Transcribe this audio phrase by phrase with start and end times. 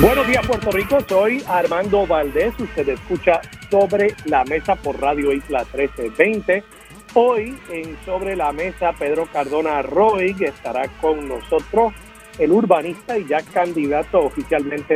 [0.00, 5.66] Buenos días Puerto Rico, soy Armando Valdés, usted escucha sobre la mesa por Radio Isla
[5.74, 6.64] 1320.
[7.12, 11.92] Hoy en Sobre la Mesa Pedro Cardona Roy estará con nosotros,
[12.38, 14.94] el urbanista y ya candidato oficialmente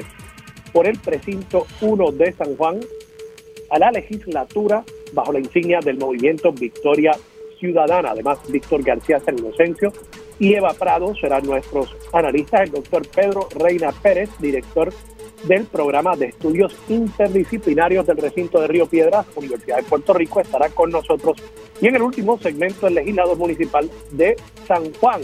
[0.72, 2.80] por el precinto 1 de San Juan
[3.68, 7.12] a la legislatura bajo la insignia del movimiento Victoria
[7.60, 8.12] Ciudadana.
[8.12, 9.92] Además, Víctor García San Inocencio
[10.38, 12.62] y Eva Prado serán nuestros analistas.
[12.62, 14.92] El doctor Pedro Reina Pérez, director
[15.44, 20.68] del programa de estudios interdisciplinarios del recinto de Río Piedras, Universidad de Puerto Rico, estará
[20.70, 21.36] con nosotros.
[21.80, 24.36] Y en el último segmento, el legislador municipal de
[24.66, 25.22] San Juan,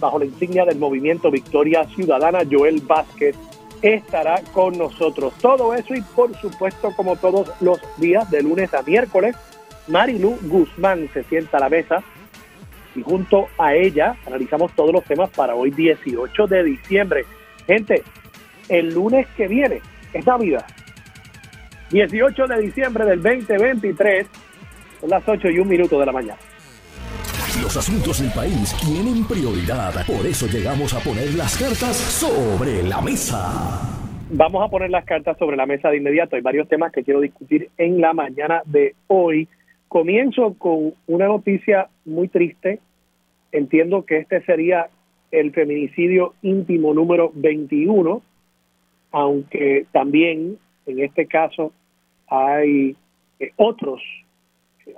[0.00, 3.36] bajo la insignia del movimiento Victoria Ciudadana, Joel Vázquez,
[3.82, 5.34] estará con nosotros.
[5.40, 9.36] Todo eso y por supuesto, como todos los días, de lunes a miércoles,
[9.88, 12.02] Marilu Guzmán se sienta a la mesa
[12.94, 17.24] y junto a ella analizamos todos los temas para hoy 18 de diciembre.
[17.66, 18.02] Gente,
[18.68, 19.80] el lunes que viene
[20.12, 20.66] es Navidad.
[21.90, 24.26] 18 de diciembre del 2023,
[25.00, 26.38] son las 8 y un minuto de la mañana.
[27.60, 33.02] Los asuntos del país tienen prioridad, por eso llegamos a poner las cartas sobre la
[33.02, 33.92] mesa.
[34.30, 36.36] Vamos a poner las cartas sobre la mesa de inmediato.
[36.36, 39.46] Hay varios temas que quiero discutir en la mañana de hoy.
[39.92, 42.80] Comienzo con una noticia muy triste.
[43.52, 44.88] Entiendo que este sería
[45.30, 48.22] el feminicidio íntimo número 21,
[49.10, 51.74] aunque también en este caso
[52.26, 52.96] hay
[53.38, 54.00] eh, otros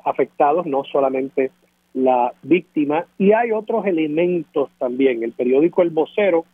[0.05, 1.51] afectados, no solamente
[1.93, 5.25] la víctima, y hay otros elementos también.
[5.25, 6.45] El periódico El Vocero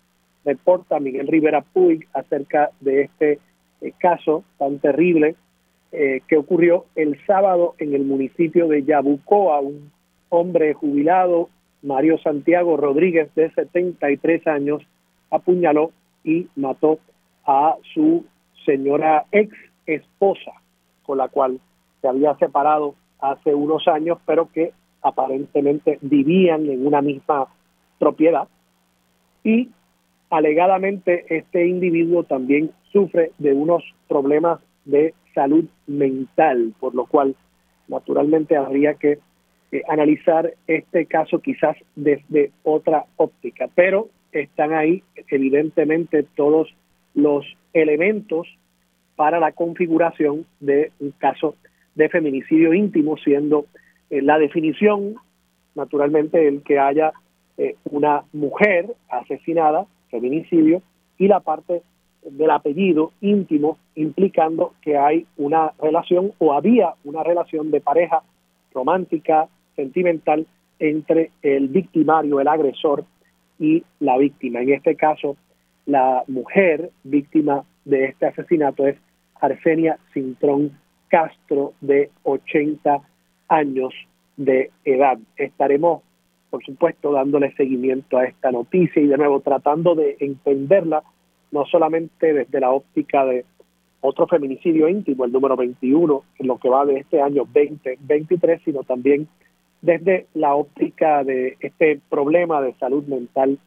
[0.47, 3.39] reporta a Miguel Rivera Puig acerca de este
[3.83, 5.37] eh, caso tan terrible
[5.93, 9.61] eh, que ocurrió el sábado en el municipio de Yabucoa.
[9.61, 9.91] Un
[10.28, 11.49] hombre jubilado,
[11.83, 14.83] Mario Santiago Rodríguez, de 73 años,
[15.31, 15.91] apuñaló
[16.23, 16.99] y mató
[17.45, 18.25] a su
[18.65, 19.53] señora ex
[19.87, 20.53] esposa,
[21.03, 21.59] con la cual
[22.00, 27.49] se había separado hace unos años, pero que aparentemente vivían en una misma
[27.99, 28.49] propiedad.
[29.43, 29.71] Y
[30.31, 37.35] alegadamente este individuo también sufre de unos problemas de salud mental, por lo cual
[37.89, 39.19] naturalmente habría que
[39.73, 46.75] eh, analizar este caso quizás desde otra óptica, pero están ahí evidentemente todos
[47.15, 48.47] los elementos
[49.17, 51.57] para la configuración de un caso
[51.95, 53.67] de feminicidio íntimo, siendo
[54.09, 55.17] eh, la definición,
[55.75, 57.12] naturalmente, el que haya
[57.59, 60.83] eh, una mujer asesinada, feminicidio,
[61.19, 61.83] y la parte
[62.22, 68.22] del apellido íntimo implicando que hay una relación o había una relación de pareja
[68.72, 70.47] romántica, sentimental
[70.78, 73.04] entre el victimario, el agresor
[73.58, 74.60] y la víctima.
[74.60, 75.36] En este caso,
[75.86, 78.97] la mujer víctima de este asesinato es
[79.41, 83.00] Arsenia Cintrón Castro, de 80
[83.48, 83.92] años
[84.37, 85.19] de edad.
[85.37, 86.02] Estaremos,
[86.50, 91.02] por supuesto, dándole seguimiento a esta noticia y de nuevo tratando de entenderla
[91.50, 93.44] no solamente desde la óptica de
[94.00, 98.83] otro feminicidio íntimo, el número 21, en lo que va de este año 2023, sino
[98.83, 99.28] también
[99.83, 103.59] desde la óptica de este problema de salud mental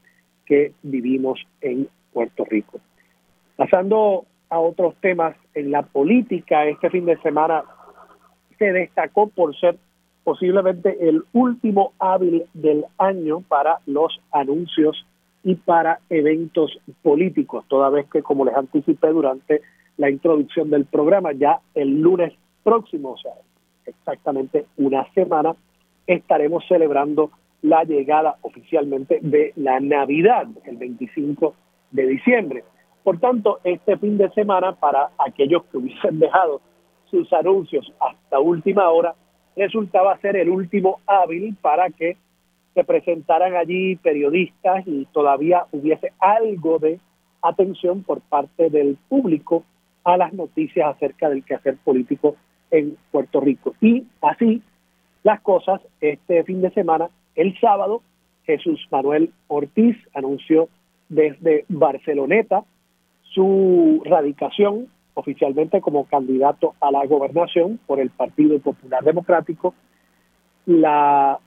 [0.45, 2.79] que vivimos en Puerto Rico.
[3.55, 7.63] Pasando a otros temas, en la política este fin de semana
[8.57, 9.77] se destacó por ser
[10.23, 15.05] posiblemente el último hábil del año para los anuncios
[15.43, 19.61] y para eventos políticos, toda vez que, como les anticipé durante
[19.97, 22.33] la introducción del programa, ya el lunes
[22.63, 23.33] próximo, o sea,
[23.85, 25.55] exactamente una semana,
[26.07, 27.31] estaremos celebrando
[27.61, 31.55] la llegada oficialmente de la Navidad, el 25
[31.91, 32.63] de diciembre.
[33.03, 36.61] Por tanto, este fin de semana, para aquellos que hubiesen dejado
[37.09, 39.13] sus anuncios hasta última hora,
[39.55, 42.17] resultaba ser el último hábil para que
[42.73, 46.99] se presentaran allí periodistas y todavía hubiese algo de
[47.41, 49.63] atención por parte del público
[50.03, 52.35] a las noticias acerca del quehacer político
[52.71, 53.75] en Puerto Rico.
[53.81, 54.61] Y así
[55.23, 58.01] las cosas, este fin de semana, el sábado,
[58.45, 60.67] Jesús Manuel Ortiz anunció
[61.07, 62.63] desde Barceloneta
[63.33, 69.73] su radicación oficialmente como candidato a la gobernación por el Partido Popular Democrático.
[70.65, 71.39] La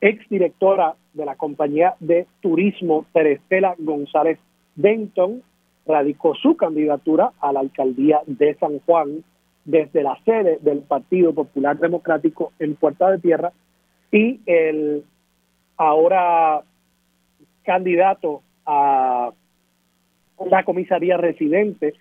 [0.00, 4.38] exdirectora de la compañía de turismo, Terestela González
[4.76, 5.42] Denton,
[5.86, 9.24] radicó su candidatura a la alcaldía de San Juan
[9.64, 13.52] desde la sede del Partido Popular Democrático en Puerta de Tierra
[14.10, 15.04] y el
[15.76, 16.62] ahora
[17.64, 19.30] candidato a
[20.46, 21.94] la comisaría residente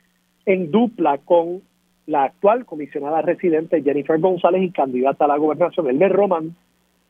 [0.45, 1.61] en dupla con
[2.07, 6.55] la actual comisionada residente Jennifer González y candidata a la gobernación, Elmer Román,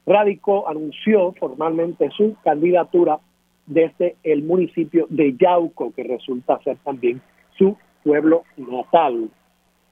[0.09, 3.19] radicó, anunció formalmente su candidatura
[3.67, 7.21] desde el municipio de Yauco, que resulta ser también
[7.57, 9.29] su pueblo natal.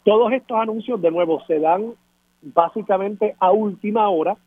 [0.04, 1.94] Todos estos anuncios, de nuevo, se dan
[2.42, 4.38] básicamente a última hora,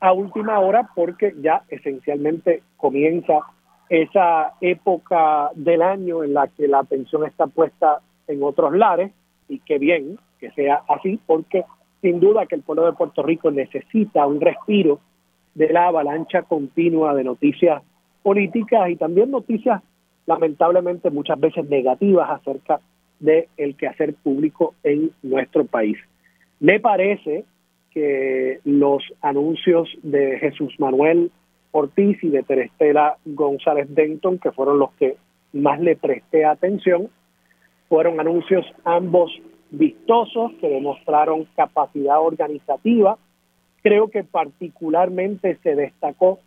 [0.00, 3.40] a última hora porque ya esencialmente comienza
[3.88, 9.12] esa época del año en la que la atención está puesta en otros lares
[9.48, 11.64] y qué bien que sea así porque
[12.02, 15.00] sin duda que el pueblo de Puerto Rico necesita un respiro
[15.54, 17.82] de la avalancha continua de noticias
[18.22, 19.82] políticas y también noticias
[20.26, 22.80] lamentablemente muchas veces negativas acerca
[23.20, 25.96] del el quehacer público en nuestro país.
[26.60, 27.44] Me parece
[27.92, 31.30] que los anuncios de Jesús Manuel
[31.70, 35.16] Ortiz y de Terestela González Denton, que fueron los que
[35.52, 37.08] más le presté atención,
[37.88, 39.30] fueron anuncios ambos
[39.70, 43.18] vistosos que demostraron capacidad organizativa.
[43.82, 46.40] Creo que particularmente se destacó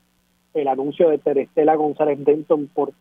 [0.54, 2.92] el anuncio de Terestela González Denton por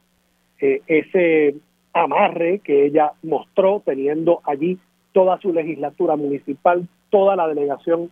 [0.60, 1.54] eh, ese
[1.92, 4.78] amarre que ella mostró teniendo allí
[5.12, 8.10] toda su legislatura municipal, toda la delegación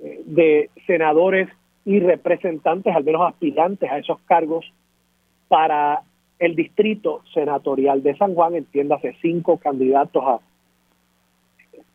[0.00, 1.48] eh, de senadores
[1.84, 4.70] y representantes, al menos aspirantes a esos cargos,
[5.48, 6.02] para
[6.38, 10.40] el distrito senatorial de San Juan, entiéndase cinco candidatos a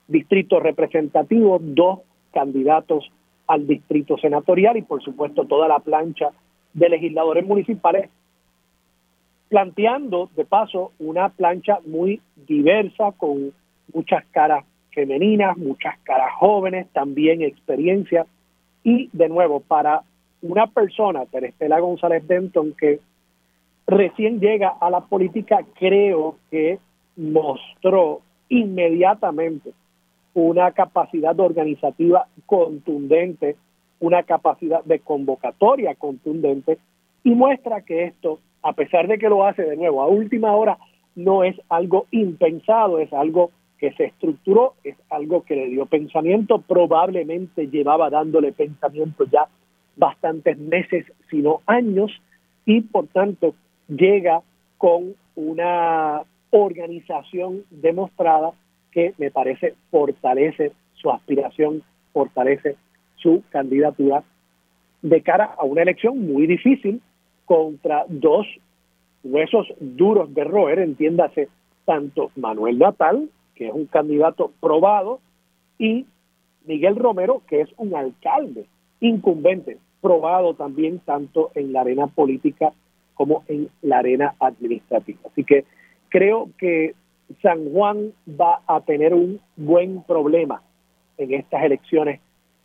[0.07, 1.99] distrito representativo, dos
[2.31, 3.11] candidatos
[3.47, 6.29] al distrito senatorial y por supuesto toda la plancha
[6.73, 8.09] de legisladores municipales,
[9.49, 13.53] planteando de paso una plancha muy diversa con
[13.93, 18.25] muchas caras femeninas, muchas caras jóvenes, también experiencia.
[18.83, 20.01] Y de nuevo para
[20.41, 22.99] una persona, Terestela González Denton, que
[23.87, 26.79] recién llega a la política, creo que
[27.15, 29.73] mostró inmediatamente
[30.33, 33.55] una capacidad organizativa contundente,
[33.99, 36.77] una capacidad de convocatoria contundente
[37.23, 40.77] y muestra que esto, a pesar de que lo hace de nuevo a última hora,
[41.15, 46.59] no es algo impensado, es algo que se estructuró, es algo que le dio pensamiento,
[46.59, 49.47] probablemente llevaba dándole pensamiento ya
[49.95, 52.11] bastantes meses, sino años,
[52.65, 53.53] y por tanto
[53.87, 54.41] llega
[54.77, 58.51] con una organización demostrada
[58.93, 62.75] que me parece fortalece su aspiración, fortalece
[63.15, 64.23] su candidatura
[65.01, 67.01] de cara a una elección muy difícil
[67.45, 68.47] contra dos
[69.23, 71.49] huesos duros de roer, entiéndase,
[71.85, 75.19] tanto Manuel Natal, que es un candidato probado,
[75.77, 76.05] y
[76.65, 78.65] Miguel Romero, que es un alcalde
[78.99, 82.71] incumbente, probado también tanto en la arena política
[83.13, 85.19] como en la arena administrativa.
[85.29, 85.65] Así que
[86.09, 86.93] creo que
[87.41, 90.61] San Juan va a tener un buen problema
[91.17, 92.19] en estas elecciones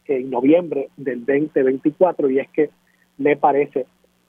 [0.06, 2.70] en noviembre del 2024 y es que
[3.18, 3.86] me parece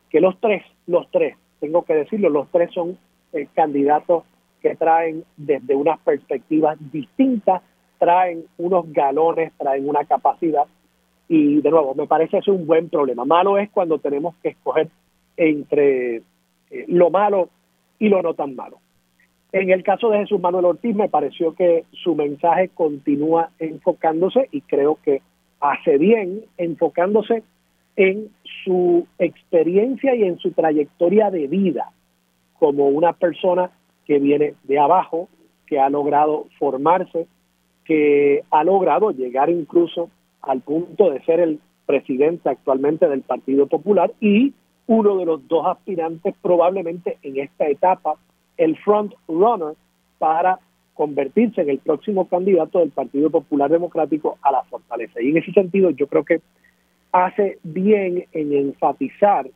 [0.10, 2.98] que los tres, los tres, tengo que decirlo, los tres son
[3.34, 4.24] eh, candidatos
[4.62, 7.62] que traen desde unas perspectivas distintas,
[7.98, 10.66] traen unos galones, traen una capacidad
[11.28, 13.24] y de nuevo, me parece eso un buen problema.
[13.24, 14.90] Malo es cuando tenemos que escoger
[15.38, 17.50] entre eh, lo malo
[18.00, 18.80] y lo no tan malo.
[19.52, 24.62] En el caso de Jesús Manuel Ortiz me pareció que su mensaje continúa enfocándose y
[24.62, 25.22] creo que
[25.60, 27.44] hace bien enfocándose
[27.96, 28.30] en
[28.64, 31.92] su experiencia y en su trayectoria de vida
[32.60, 33.72] como una persona
[34.06, 35.30] que viene de abajo,
[35.66, 37.28] que ha logrado formarse,
[37.86, 40.10] que ha logrado llegar incluso
[40.42, 44.54] al punto de ser el presidente actualmente del Partido Popular y
[44.86, 48.16] uno de los dos aspirantes probablemente en esta etapa
[48.60, 49.74] el front runner
[50.20, 50.60] para
[50.94, 55.22] convertirse en el próximo candidato del Partido Popular Democrático a la fortaleza.
[55.22, 56.42] Y en ese sentido yo creo que
[57.14, 59.50] hace bien en enfatizar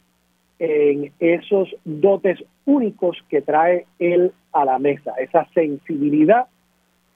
[0.58, 6.48] en esos dotes únicos que trae él a la mesa, esa sensibilidad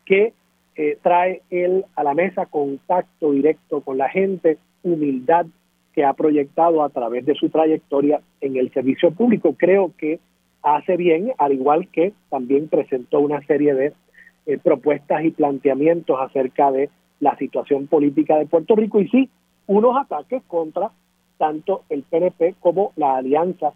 [0.05, 0.33] que
[0.75, 5.45] eh, trae él a la mesa, contacto directo con la gente, humildad
[5.93, 9.55] que ha proyectado a través de su trayectoria en el servicio público.
[9.57, 10.19] Creo que
[10.75, 13.93] hace bien, al igual que también presentó una serie de
[14.45, 19.29] eh, propuestas y planteamientos acerca de la situación política de Puerto Rico y sí,
[19.67, 20.91] unos ataques contra
[21.37, 23.73] tanto el PNP como la alianza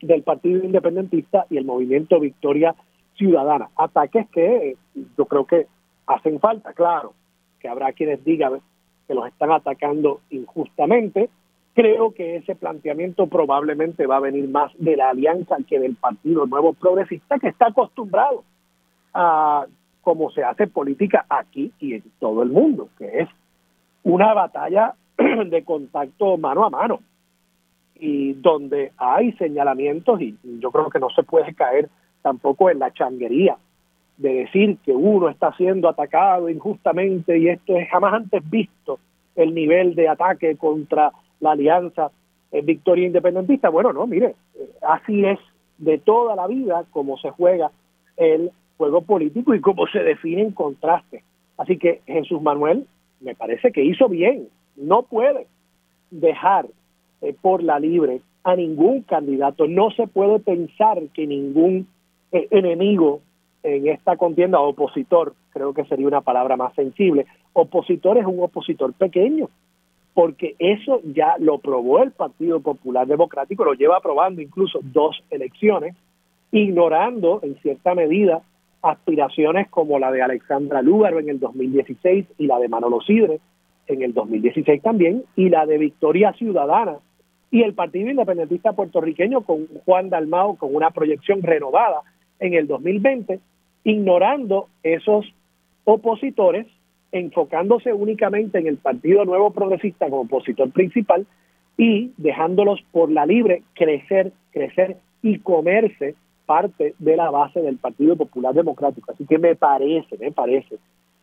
[0.00, 2.74] del Partido Independentista y el movimiento Victoria
[3.16, 3.70] Ciudadana.
[3.76, 4.76] Ataques que eh,
[5.16, 5.66] yo creo que
[6.06, 7.14] hacen falta, claro,
[7.60, 8.60] que habrá quienes digan
[9.06, 11.30] que los están atacando injustamente.
[11.74, 16.46] Creo que ese planteamiento probablemente va a venir más de la alianza que del Partido
[16.46, 18.44] Nuevo Progresista, que está acostumbrado
[19.12, 19.66] a
[20.00, 23.28] cómo se hace política aquí y en todo el mundo, que es
[24.04, 27.00] una batalla de contacto mano a mano
[27.96, 31.88] y donde hay señalamientos y yo creo que no se puede caer
[32.22, 33.56] tampoco en la changuería
[34.16, 38.98] de decir que uno está siendo atacado injustamente y esto es jamás antes visto
[39.36, 42.10] el nivel de ataque contra la alianza
[42.52, 43.68] en Victoria Independentista.
[43.68, 44.34] Bueno, no, mire,
[44.82, 45.38] así es
[45.78, 47.70] de toda la vida como se juega
[48.16, 51.22] el juego político y cómo se define en contraste.
[51.56, 52.86] Así que Jesús Manuel
[53.20, 55.46] me parece que hizo bien, no puede
[56.10, 56.66] dejar
[57.22, 61.86] eh, por la libre a ningún candidato, no se puede pensar que ningún
[62.32, 63.20] eh, enemigo
[63.62, 68.92] en esta contienda, opositor, creo que sería una palabra más sensible, opositor es un opositor
[68.92, 69.48] pequeño,
[70.14, 75.96] porque eso ya lo probó el Partido Popular Democrático, lo lleva probando incluso dos elecciones,
[76.52, 78.42] ignorando en cierta medida
[78.80, 83.40] aspiraciones como la de Alexandra Lúgaro en el 2016 y la de Manolo Sidre
[83.86, 86.98] en el 2016 también, y la de Victoria Ciudadana
[87.50, 92.02] y el Partido Independentista Puertorriqueño con Juan Dalmao con una proyección renovada
[92.40, 93.40] en el 2020
[93.84, 95.26] ignorando esos
[95.84, 96.66] opositores,
[97.14, 101.26] enfocándose únicamente en el Partido Nuevo Progresista como opositor principal
[101.76, 108.16] y dejándolos por la libre crecer, crecer y comerse parte de la base del Partido
[108.16, 109.12] Popular Democrático.
[109.12, 110.76] Así que me parece, me parece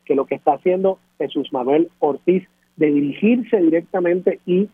[0.06, 4.70] que lo que está haciendo Jesús Manuel Ortiz de dirigirse directamente y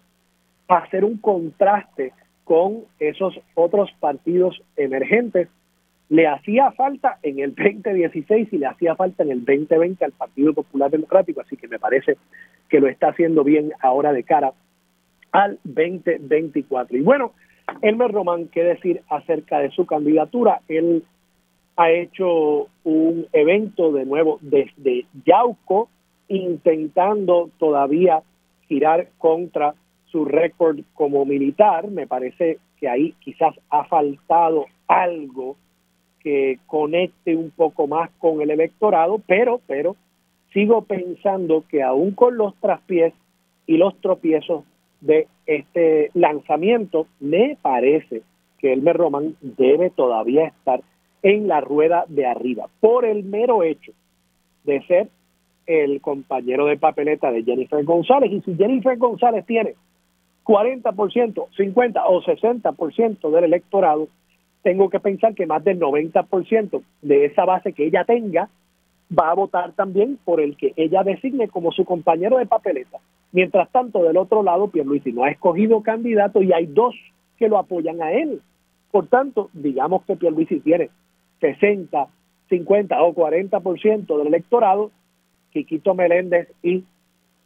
[0.67, 5.50] hacer un contraste con esos otros partidos emergentes
[6.10, 10.54] le hacía falta en el 2016 y le hacía falta en el 2020 al Partido
[10.54, 12.18] Popular Democrático, así que me parece
[12.70, 14.54] que lo está haciendo bien ahora de cara
[15.32, 16.98] al 2024.
[16.98, 17.34] Y bueno,
[17.82, 20.62] Elmer Román, ¿qué decir acerca de su candidatura?
[20.70, 21.04] Él
[21.76, 25.90] ha hecho un evento de nuevo desde Yauco,
[26.30, 28.22] intentando todavía
[28.68, 31.90] girar contra su récord como militar.
[31.90, 35.58] Me parece que ahí quizás ha faltado algo
[36.27, 39.96] que conecte un poco más con el electorado, pero, pero
[40.51, 43.13] sigo pensando que aún con los traspiés
[43.65, 44.65] y los tropiezos
[45.00, 48.24] de este lanzamiento, me parece
[48.60, 50.81] que Elmer Román debe todavía estar
[51.24, 53.93] en la rueda de arriba, por el mero hecho
[54.65, 55.07] de ser
[55.65, 58.34] el compañero de papeleta de Jennifer González.
[58.34, 59.75] Y si Jennifer González tiene
[60.43, 64.10] 40%, 50 o 60% del electorado,
[64.64, 68.50] tengo que pensar que más del 90% de esa base que ella tenga
[69.18, 73.00] va a votar también por el que ella designe como su compañero de papeleta.
[73.32, 76.96] Mientras tanto, del otro lado, Pierluisi no ha escogido candidato y hay dos
[77.38, 78.42] que lo apoyan a él.
[78.92, 80.90] Por tanto, digamos que Pierluisi tiene
[81.40, 82.08] 60,
[82.50, 84.92] 50 o 40% del electorado,
[85.52, 86.84] Quiquito Meléndez y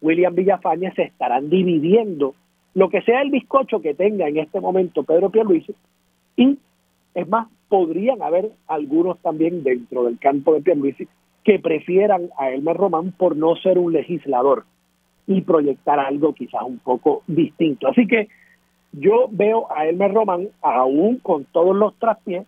[0.01, 2.33] William Villafañe se estarán dividiendo
[2.73, 5.75] lo que sea el bizcocho que tenga en este momento Pedro Pierluisi
[6.35, 6.57] y
[7.13, 11.07] es más, podrían haber algunos también dentro del campo de Pierluisi
[11.43, 14.65] que prefieran a Elmer Román por no ser un legislador
[15.27, 17.87] y proyectar algo quizás un poco distinto.
[17.87, 18.27] Así que
[18.91, 22.45] yo veo a Elmer Román, aún con todos los traspiés,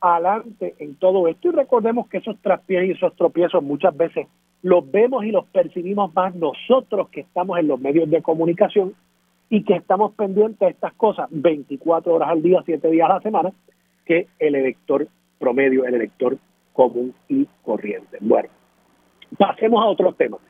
[0.00, 1.48] adelante en todo esto.
[1.48, 4.26] Y recordemos que esos traspiés y esos tropiezos muchas veces
[4.62, 8.94] los vemos y los percibimos más nosotros que estamos en los medios de comunicación
[9.50, 13.20] y que estamos pendientes de estas cosas 24 horas al día, 7 días a la
[13.20, 13.52] semana,
[14.04, 15.08] que el elector
[15.38, 16.38] promedio, el elector
[16.72, 18.18] común y corriente.
[18.20, 18.48] Bueno,
[19.38, 20.40] pasemos a otros temas.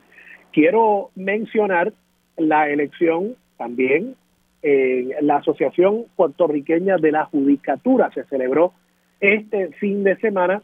[0.52, 1.92] Quiero mencionar
[2.36, 4.16] la elección también
[4.62, 8.10] en la Asociación Puertorriqueña de la Judicatura.
[8.12, 8.72] Se celebró
[9.20, 10.62] este fin de semana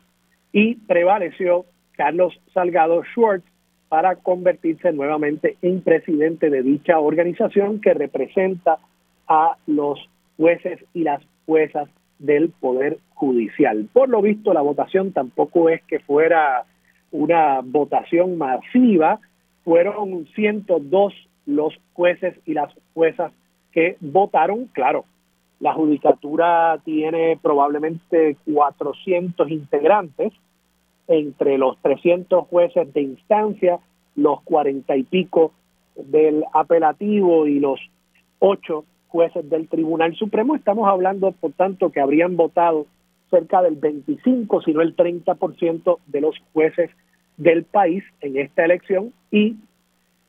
[0.52, 3.44] y prevaleció Carlos Salgado Schwartz
[3.88, 8.78] para convertirse nuevamente en presidente de dicha organización que representa
[9.28, 9.98] a los
[10.36, 11.88] jueces y las juezas
[12.20, 13.88] del Poder Judicial.
[13.92, 16.64] Por lo visto, la votación tampoco es que fuera
[17.10, 19.18] una votación masiva,
[19.64, 21.12] fueron 102
[21.46, 23.32] los jueces y las juezas
[23.72, 25.04] que votaron, claro,
[25.60, 30.32] La judicatura tiene probablemente 400 integrantes
[31.06, 33.78] entre los 300 jueces de instancia,
[34.16, 35.52] los 40 y pico
[35.96, 37.78] del apelativo y los
[38.38, 40.54] 8 jueces del Tribunal Supremo.
[40.54, 42.86] Estamos hablando, por tanto, que habrían votado
[43.30, 46.90] cerca del 25, si no el 30% de los jueces
[47.36, 49.56] del país en esta elección y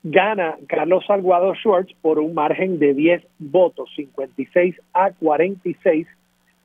[0.03, 6.07] gana Carlos Salgado Schwartz por un margen de 10 votos, 56 a 46,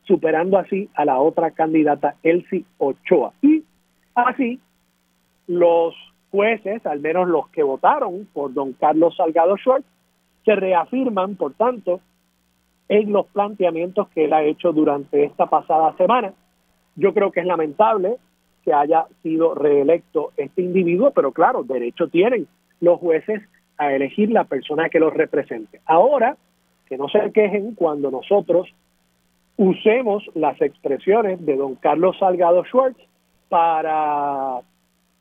[0.05, 3.33] superando así a la otra candidata, Elsie Ochoa.
[3.43, 3.65] Y
[4.15, 4.61] así,
[5.47, 5.95] los
[6.31, 9.87] jueces, al menos los que votaron por don Carlos Salgado Schwartz,
[10.47, 12.01] se reafirman, por tanto,
[12.89, 16.33] en los planteamientos que él ha hecho durante esta pasada semana.
[16.95, 18.17] Yo creo que es lamentable
[18.65, 22.47] que haya sido reelecto este individuo, pero claro, derecho tienen
[22.81, 23.43] los jueces
[23.77, 25.81] a elegir la persona que los represente.
[25.85, 26.37] Ahora,
[26.89, 28.69] que no se quejen cuando nosotros
[29.57, 33.01] usemos las expresiones de don Carlos Salgado Schwartz
[33.49, 34.61] para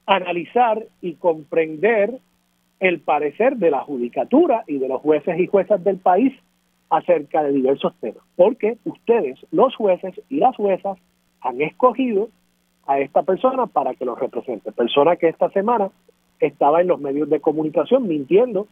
[0.06, 2.20] analizar y comprender
[2.80, 6.34] el parecer de la judicatura y de los jueces y juezas del país
[6.90, 10.98] acerca de diversos temas, porque ustedes, los jueces y las juezas,
[11.42, 12.30] han escogido
[12.88, 15.90] a esta persona para que los represente, persona que esta semana
[16.40, 18.68] estaba en los medios de comunicación mintiendo,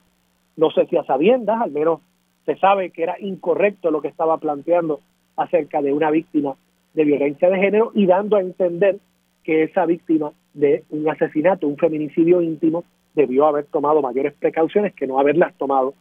[0.58, 2.02] no sé si a sabiendas, al menos
[2.46, 5.00] se sabe que era incorrecto lo que estaba planteando
[5.36, 6.56] acerca de una víctima
[6.94, 8.98] de violencia de género y dando a entender
[9.44, 12.84] que esa víctima de un asesinato, un feminicidio íntimo,
[13.14, 15.94] debió haber tomado mayores precauciones que no haberlas tomado,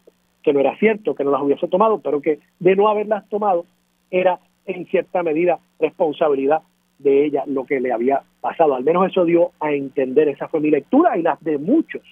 [0.42, 3.64] que no era cierto que no las hubiese tomado, pero que de no haberlas tomado
[4.11, 6.62] era en cierta medida responsabilidad
[6.99, 8.75] de ella lo que le había pasado.
[8.75, 12.02] Al menos eso dio a entender, esa fue mi lectura y las de muchos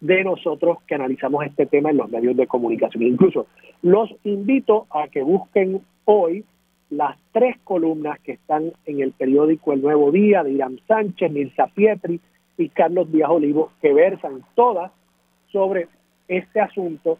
[0.00, 3.02] de nosotros que analizamos este tema en los medios de comunicación.
[3.02, 3.46] Incluso
[3.82, 6.44] los invito a que busquen hoy
[6.90, 11.66] las tres columnas que están en el periódico El Nuevo Día de Irán Sánchez, Mirza
[11.68, 12.20] Pietri
[12.58, 14.90] y Carlos Díaz Olivo, que versan todas
[15.52, 15.88] sobre
[16.28, 17.18] este asunto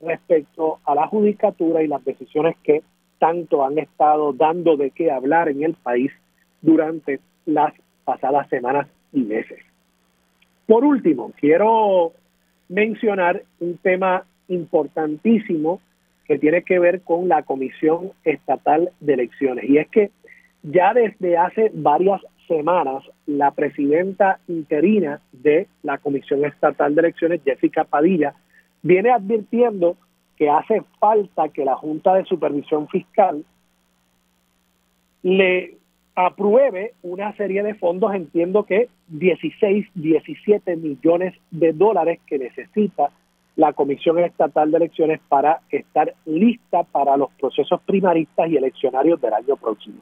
[0.00, 2.82] respecto a la judicatura y las decisiones que
[3.18, 6.10] tanto han estado dando de qué hablar en el país
[6.62, 7.72] durante las
[8.04, 9.58] pasadas semanas y meses.
[10.66, 12.12] Por último, quiero
[12.68, 15.80] mencionar un tema importantísimo
[16.26, 19.68] que tiene que ver con la Comisión Estatal de Elecciones.
[19.68, 20.10] Y es que
[20.62, 27.84] ya desde hace varias semanas, la presidenta interina de la Comisión Estatal de Elecciones, Jessica
[27.84, 28.34] Padilla,
[28.82, 29.96] viene advirtiendo
[30.36, 33.44] que hace falta que la Junta de Supervisión Fiscal
[35.22, 35.76] le
[36.16, 43.10] apruebe una serie de fondos, entiendo que 16, 17 millones de dólares que necesita
[43.54, 49.34] la Comisión Estatal de Elecciones para estar lista para los procesos primaristas y eleccionarios del
[49.34, 50.00] año próximo.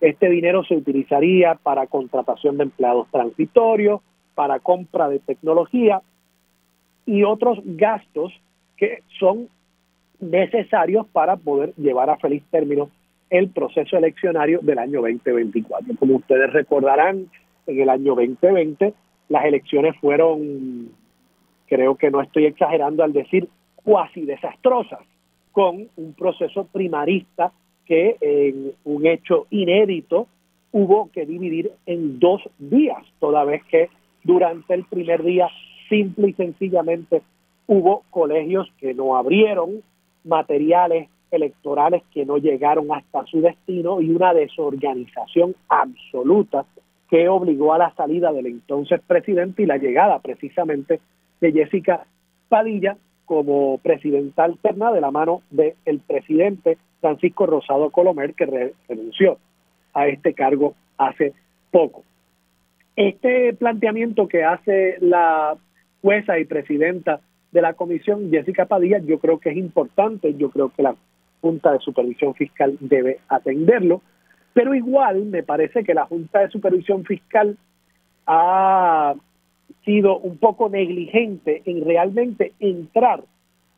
[0.00, 4.00] Este dinero se utilizaría para contratación de empleados transitorios,
[4.34, 6.02] para compra de tecnología
[7.06, 8.32] y otros gastos
[8.76, 9.48] que son
[10.20, 12.90] necesarios para poder llevar a feliz término
[13.30, 15.96] el proceso eleccionario del año 2024.
[15.98, 17.28] Como ustedes recordarán,
[17.66, 18.94] en el año 2020
[19.28, 20.90] las elecciones fueron,
[21.66, 25.00] creo que no estoy exagerando al decir, cuasi desastrosas,
[25.52, 27.50] con un proceso primarista
[27.86, 30.26] que en un hecho inédito
[30.72, 33.88] hubo que dividir en dos días, toda vez que
[34.24, 35.48] durante el primer día
[35.88, 37.22] simple y sencillamente
[37.66, 39.82] hubo colegios que no abrieron,
[40.24, 46.64] materiales electorales que no llegaron hasta su destino y una desorganización absoluta
[47.10, 51.00] que obligó a la salida del entonces presidente y la llegada precisamente
[51.40, 52.06] de Jessica
[52.48, 59.38] Padilla como presidenta alterna de la mano del presidente Francisco Rosado Colomer, que renunció
[59.94, 61.34] a este cargo hace
[61.70, 62.02] poco.
[62.96, 65.56] Este planteamiento que hace la
[66.02, 67.20] jueza y presidenta
[67.52, 70.96] de la comisión, Jessica Padilla, yo creo que es importante, yo creo que la
[71.40, 74.02] Junta de Supervisión Fiscal debe atenderlo,
[74.52, 77.56] pero igual me parece que la Junta de Supervisión Fiscal
[78.26, 79.14] ha
[79.84, 83.22] sido un poco negligente en realmente entrar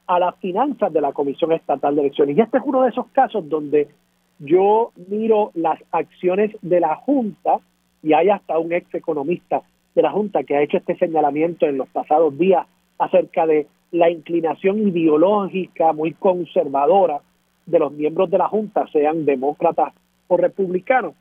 [0.09, 2.37] a las finanzas de la Comisión Estatal de Elecciones.
[2.37, 3.89] Y este es uno de esos casos donde
[4.39, 7.59] yo miro las acciones de la Junta,
[8.03, 9.63] y hay hasta un ex economista
[9.95, 12.67] de la Junta que ha hecho este señalamiento en los pasados días
[12.99, 17.21] acerca de la inclinación ideológica muy conservadora
[17.67, 19.93] de los miembros de la Junta, sean demócratas
[20.29, 21.15] o republicanos.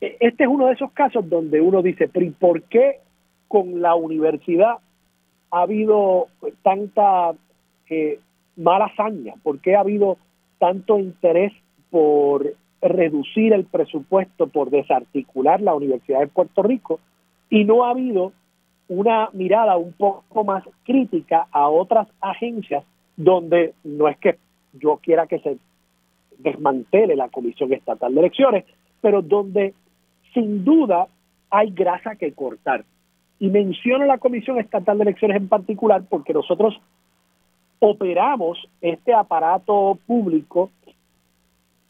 [0.00, 3.00] E, este es uno de esos casos donde uno dice, pero ¿y por qué
[3.48, 4.76] con la universidad
[5.50, 6.28] ha habido
[6.62, 7.32] tanta
[7.88, 8.20] eh,
[8.56, 9.34] mala hazaña?
[9.42, 10.18] ¿Por qué ha habido
[10.58, 11.52] tanto interés
[11.90, 17.00] por reducir el presupuesto, por desarticular la Universidad de Puerto Rico,
[17.50, 18.32] y no ha habido
[18.88, 22.84] una mirada un poco más crítica a otras agencias
[23.16, 24.38] donde no es que
[24.72, 25.58] yo quiera que se
[26.38, 28.64] desmantele la Comisión Estatal de Elecciones,
[29.00, 29.74] pero donde
[30.32, 31.08] sin duda
[31.50, 32.84] hay grasa que cortar.
[33.40, 36.80] Y menciono la Comisión Estatal de Elecciones en particular porque nosotros
[37.78, 40.70] operamos este aparato público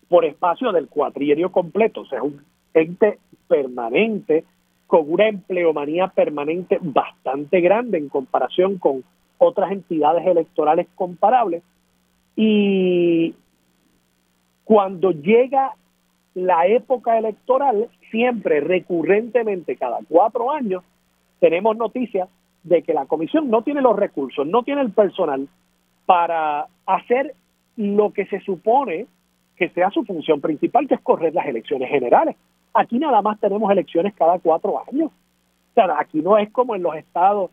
[0.09, 2.43] por espacio del cuatrienio completo, o sea, un
[2.75, 4.45] ente permanente
[4.87, 9.05] con una empleomanía permanente bastante grande en comparación con
[9.37, 11.63] otras entidades electorales comparables.
[12.37, 13.35] Y
[14.65, 15.73] cuando llega
[16.35, 20.83] la época electoral, siempre, recurrentemente, cada cuatro años,
[21.41, 22.29] tenemos noticias
[22.63, 25.49] de que la comisión no tiene los recursos, no tiene el personal
[26.07, 27.35] para hacer
[27.77, 29.07] lo que se supone
[29.57, 32.37] que sea su función principal, que es correr las elecciones generales.
[32.75, 35.11] Aquí nada más tenemos elecciones cada cuatro años.
[35.11, 37.51] O sea, aquí no es como en los estados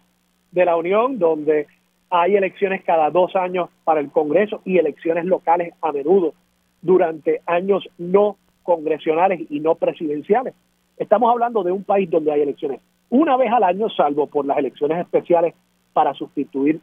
[0.52, 1.68] de la Unión, donde
[2.10, 6.34] hay elecciones cada dos años para el Congreso y elecciones locales a menudo
[6.82, 10.54] durante años no congresionales y no presidenciales.
[10.98, 14.58] Estamos hablando de un país donde hay elecciones una vez al año, salvo por las
[14.58, 15.54] elecciones especiales
[15.94, 16.80] para sustituir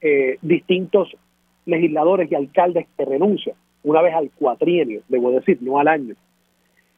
[0.00, 1.14] eh, distintos
[1.66, 6.14] legisladores y alcaldes que renuncian, una vez al cuatrienio, debo decir, no al año.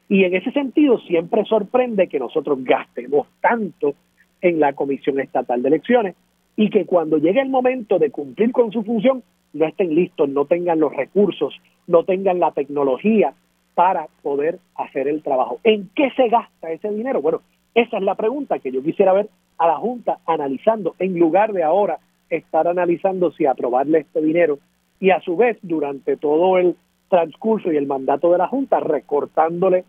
[0.09, 3.95] Y en ese sentido siempre sorprende que nosotros gastemos tanto
[4.41, 6.15] en la Comisión Estatal de Elecciones
[6.57, 9.23] y que cuando llegue el momento de cumplir con su función
[9.55, 11.55] no estén listos, no tengan los recursos,
[11.87, 13.33] no tengan la tecnología
[13.75, 15.61] para poder hacer el trabajo.
[15.65, 17.23] ¿En qué se gasta ese dinero?
[17.23, 17.41] Bueno,
[17.75, 21.63] esa es la pregunta que yo quisiera ver a la Junta analizando, en lugar de
[21.63, 21.99] ahora
[22.31, 24.59] estar analizando si aprobarle este dinero
[25.01, 26.77] y a su vez durante todo el
[27.09, 29.85] transcurso y el mandato de la Junta recortándole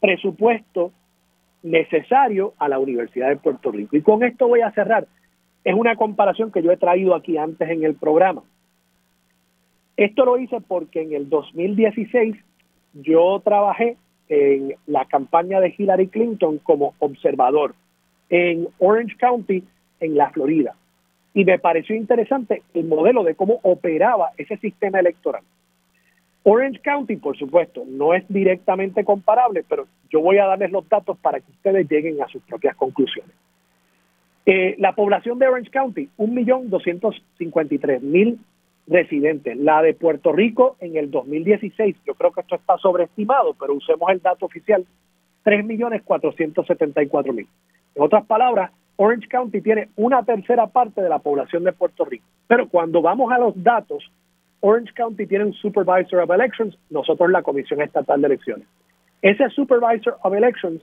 [0.00, 0.90] presupuesto
[1.62, 3.96] necesario a la Universidad de Puerto Rico.
[3.96, 5.06] Y con esto voy a cerrar.
[5.64, 8.42] Es una comparación que yo he traído aquí antes en el programa.
[9.96, 12.34] Esto lo hice porque en el 2016
[12.94, 13.96] yo trabajé
[14.28, 17.74] en la campaña de Hillary Clinton como observador
[18.30, 19.64] en Orange County,
[20.00, 20.74] en la Florida.
[21.34, 25.42] Y me pareció interesante el modelo de cómo operaba ese sistema electoral.
[26.44, 31.16] Orange County, por supuesto, no es directamente comparable, pero yo voy a darles los datos
[31.18, 33.34] para que ustedes lleguen a sus propias conclusiones.
[34.44, 38.38] Eh, la población de Orange County, 1.253.000
[38.92, 39.56] residentes.
[39.56, 44.10] La de Puerto Rico en el 2016, yo creo que esto está sobreestimado, pero usemos
[44.10, 44.84] el dato oficial,
[45.44, 47.46] 3.474.000.
[47.94, 52.24] En otras palabras, Orange County tiene una tercera parte de la población de Puerto Rico.
[52.46, 54.10] Pero cuando vamos a los datos,
[54.60, 58.68] Orange County tiene un Supervisor of Elections, nosotros la Comisión Estatal de Elecciones.
[59.20, 60.82] Ese Supervisor of Elections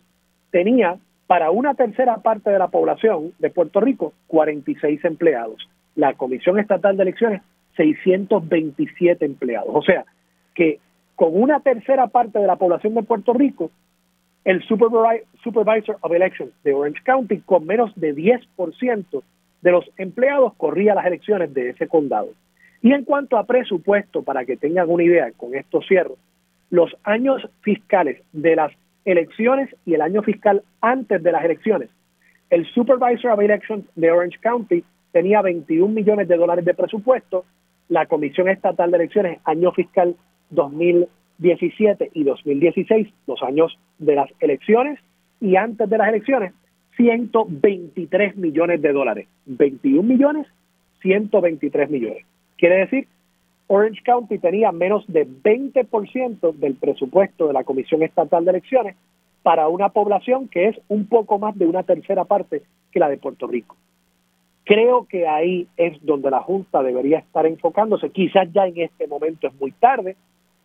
[0.51, 5.69] tenía para una tercera parte de la población de Puerto Rico 46 empleados.
[5.95, 7.41] La Comisión Estatal de Elecciones
[7.79, 9.69] 627 empleados.
[9.73, 10.03] O sea,
[10.53, 10.79] que
[11.15, 13.71] con una tercera parte de la población de Puerto Rico,
[14.43, 19.23] el Supervisor of Elections de Orange County, con menos de 10%
[19.61, 22.27] de los empleados, corría las elecciones de ese condado.
[22.81, 26.17] Y en cuanto a presupuesto, para que tengan una idea, con esto cierro,
[26.69, 28.73] los años fiscales de las
[29.05, 31.89] elecciones y el año fiscal antes de las elecciones,
[32.49, 37.45] el Supervisor of Elections de Orange County tenía 21 millones de dólares de presupuesto
[37.89, 40.15] la Comisión Estatal de Elecciones, año fiscal
[40.51, 44.99] 2017 y 2016, los años de las elecciones
[45.41, 46.53] y antes de las elecciones,
[46.95, 49.27] 123 millones de dólares.
[49.45, 50.47] 21 millones,
[51.01, 52.25] 123 millones.
[52.57, 53.07] Quiere decir,
[53.67, 58.95] Orange County tenía menos de 20% del presupuesto de la Comisión Estatal de Elecciones
[59.43, 63.17] para una población que es un poco más de una tercera parte que la de
[63.17, 63.77] Puerto Rico.
[64.65, 68.11] Creo que ahí es donde la Junta debería estar enfocándose.
[68.11, 70.15] Quizás ya en este momento es muy tarde,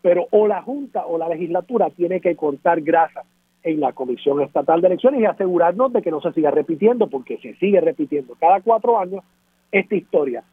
[0.02, 3.22] pero o la Junta o la legislatura tiene que cortar grasa
[3.62, 7.38] en la Comisión Estatal de Elecciones y asegurarnos de que no se siga repitiendo, porque
[7.38, 9.24] se sigue repitiendo cada cuatro años
[9.72, 10.44] esta historia.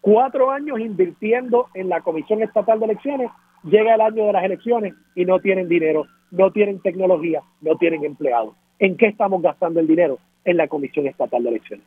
[0.00, 3.30] Cuatro años invirtiendo en la Comisión Estatal de Elecciones,
[3.62, 8.04] llega el año de las elecciones y no tienen dinero, no tienen tecnología, no tienen
[8.04, 8.54] empleados.
[8.78, 10.18] ¿En qué estamos gastando el dinero?
[10.44, 11.86] En la Comisión Estatal de Elecciones.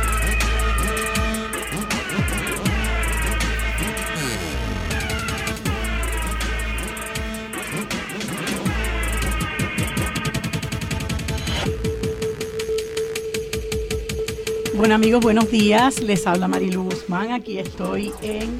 [14.81, 16.01] Bueno amigos, buenos días.
[16.01, 17.33] Les habla Marilu Guzmán.
[17.33, 18.59] Aquí estoy en,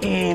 [0.00, 0.34] eh,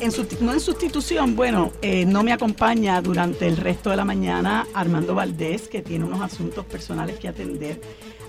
[0.00, 4.66] en no en sustitución, bueno, eh, no me acompaña durante el resto de la mañana
[4.72, 7.78] Armando Valdés, que tiene unos asuntos personales que atender.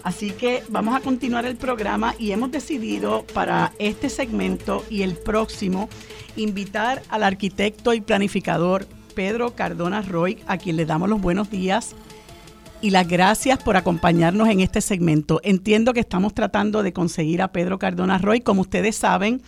[0.04, 5.16] Así que vamos a continuar el programa y hemos decidido para este segmento y el
[5.16, 5.88] próximo
[6.36, 11.96] invitar al arquitecto y planificador Pedro Cardona Roy, a quien le damos los buenos días
[12.82, 15.42] y las gracias por acompañarnos en este segmento.
[15.44, 18.40] Entiendo que estamos tratando de conseguir a Pedro Cardona Roy.
[18.42, 19.42] Como ustedes saben,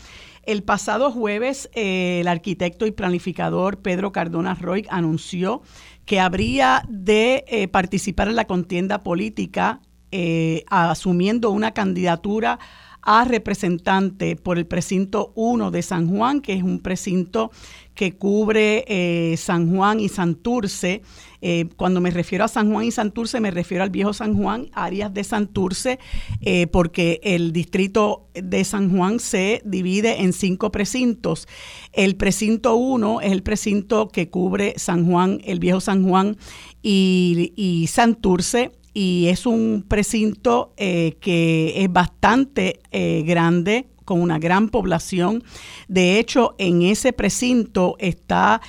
[0.43, 5.61] el pasado jueves eh, el arquitecto y planificador Pedro Cardona Roy anunció
[6.05, 9.79] que habría de eh, participar en la contienda política
[10.11, 12.59] eh, asumiendo una candidatura
[13.03, 17.49] a representante por el precinto 1 de San Juan, que es un precinto
[17.95, 21.01] que cubre San Juan y Santurce.
[21.41, 24.69] Eh, cuando me refiero a San Juan y Santurce, me refiero al viejo San Juan,
[24.73, 25.99] áreas de Santurce,
[26.41, 31.47] eh, porque el distrito de San Juan se divide en cinco precintos.
[31.93, 36.38] El precinto 1 es el precinto que cubre San Juan, el viejo San Juan
[36.82, 44.39] y, y Santurce y es un precinto eh, que es bastante eh, grande, con una
[44.39, 45.43] gran población.
[45.88, 48.62] De hecho, en ese precinto está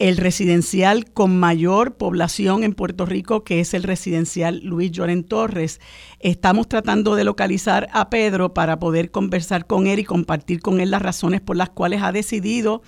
[0.00, 5.78] el residencial con mayor población en Puerto Rico, que es el residencial Luis Lloren Torres.
[6.20, 10.90] Estamos tratando de localizar a Pedro para poder conversar con él y compartir con él
[10.90, 12.80] las razones por las cuales ha decidido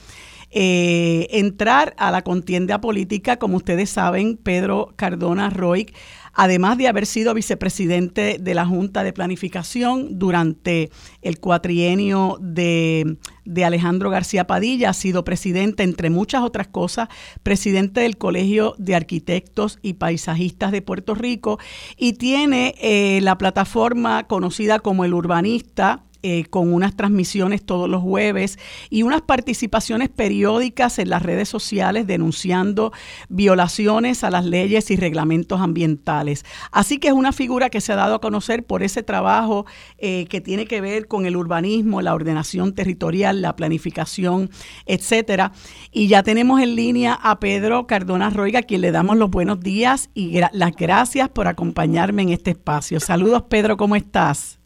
[0.51, 3.39] eh, entrar a la contienda política.
[3.39, 5.93] Como ustedes saben, Pedro Cardona Roy
[6.33, 10.91] además de haber sido vicepresidente de la Junta de Planificación durante
[11.21, 13.19] el cuatrienio de,
[13.65, 17.09] Alejandro García Padilla, ha sido presidente, entre muchas otras cosas,
[17.43, 21.59] presidente del Colegio de Arquitectos y Paisajistas de Puerto Rico
[21.97, 28.01] y tiene eh, la plataforma conocida como el Urbanista eh, con unas transmisiones todos los
[28.01, 28.59] jueves
[28.91, 32.93] y unas participaciones periódicas en las redes sociales denunciando
[33.29, 36.45] violaciones a las leyes y reglamentos ambientales.
[36.71, 39.67] Así que es una figura que se ha dado a conocer por ese trabajo
[39.99, 44.51] eh, que tiene que ver con el urbanismo, la ordenación territorial, la planificación,
[44.87, 45.53] etcétera.
[45.91, 49.61] Y ya tenemos en línea a Pedro Cardona Roiga, a quien le damos los buenos
[49.61, 53.01] días y las gracias por acompañarme en este espacio.
[53.01, 54.62] Saludos, Pedro, ¿cómo estás?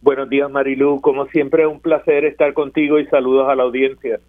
[0.00, 1.00] Buenos días, Marilu.
[1.00, 4.20] Como siempre, un placer estar contigo y saludos a la audiencia.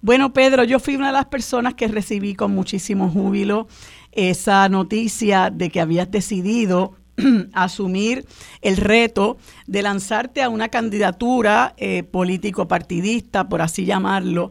[0.00, 3.66] Bueno, Pedro, yo fui una de las personas que recibí con muchísimo júbilo
[4.12, 6.94] esa noticia de que habías decidido
[7.52, 8.24] asumir
[8.62, 14.50] el reto de lanzarte a una candidatura eh, político-partidista, por así llamarlo,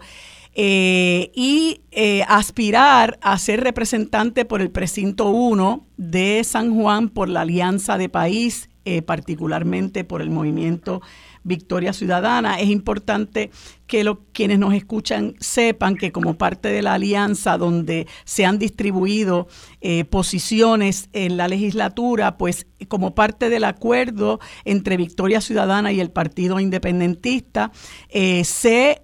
[0.54, 7.30] eh, y eh, aspirar a ser representante por el precinto 1 de San Juan por
[7.30, 11.02] la Alianza de País eh, particularmente por el movimiento
[11.48, 12.60] Victoria Ciudadana.
[12.60, 13.50] Es importante
[13.88, 18.60] que lo, quienes nos escuchan sepan que como parte de la alianza donde se han
[18.60, 19.48] distribuido
[19.80, 26.12] eh, posiciones en la legislatura, pues como parte del acuerdo entre Victoria Ciudadana y el
[26.12, 27.72] Partido Independentista,
[28.10, 29.00] eh, se,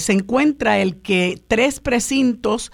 [0.00, 2.70] se encuentra el que tres precintos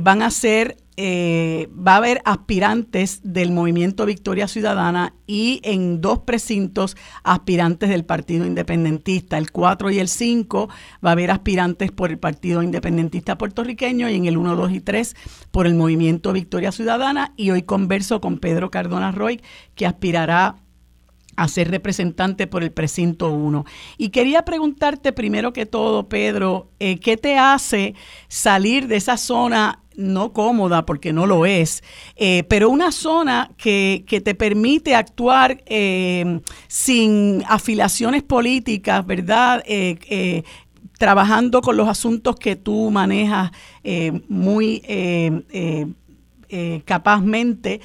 [0.00, 6.20] van a ser eh, va a haber aspirantes del movimiento Victoria Ciudadana y en dos
[6.20, 9.38] precintos aspirantes del Partido Independentista.
[9.38, 10.68] El 4 y el 5
[11.04, 14.80] va a haber aspirantes por el Partido Independentista puertorriqueño y en el 1, 2 y
[14.80, 15.16] 3
[15.50, 17.32] por el movimiento Victoria Ciudadana.
[17.36, 19.40] Y hoy converso con Pedro Cardona Roy,
[19.74, 20.56] que aspirará
[21.36, 23.64] a ser representante por el precinto 1.
[23.98, 27.94] Y quería preguntarte primero que todo, Pedro, eh, ¿qué te hace
[28.28, 31.84] salir de esa zona no cómoda, porque no lo es,
[32.16, 39.62] eh, pero una zona que, te permite actuar eh, sin afiliaciones políticas, ¿verdad?
[40.98, 43.52] Trabajando con los asuntos que tú manejas
[44.28, 44.82] muy
[46.84, 47.80] capazmente,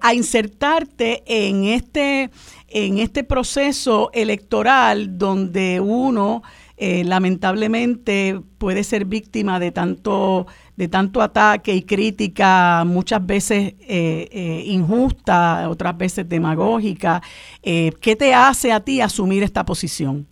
[0.00, 2.30] a insertarte en este,
[2.72, 6.42] en este proceso electoral donde uno
[6.78, 14.62] lamentablemente puede ser víctima de tanto de tanto ataque y crítica, muchas veces eh, eh,
[14.66, 17.20] injusta, otras veces demagógica.
[17.62, 20.26] Eh, ¿Qué te hace a ti asumir esta posición?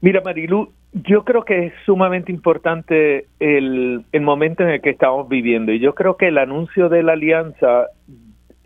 [0.00, 5.28] Mira, Marilu, Yo creo que es sumamente importante el, el, momento en el que estamos
[5.28, 7.95] viviendo y yo creo que el anuncio de la alianza eh,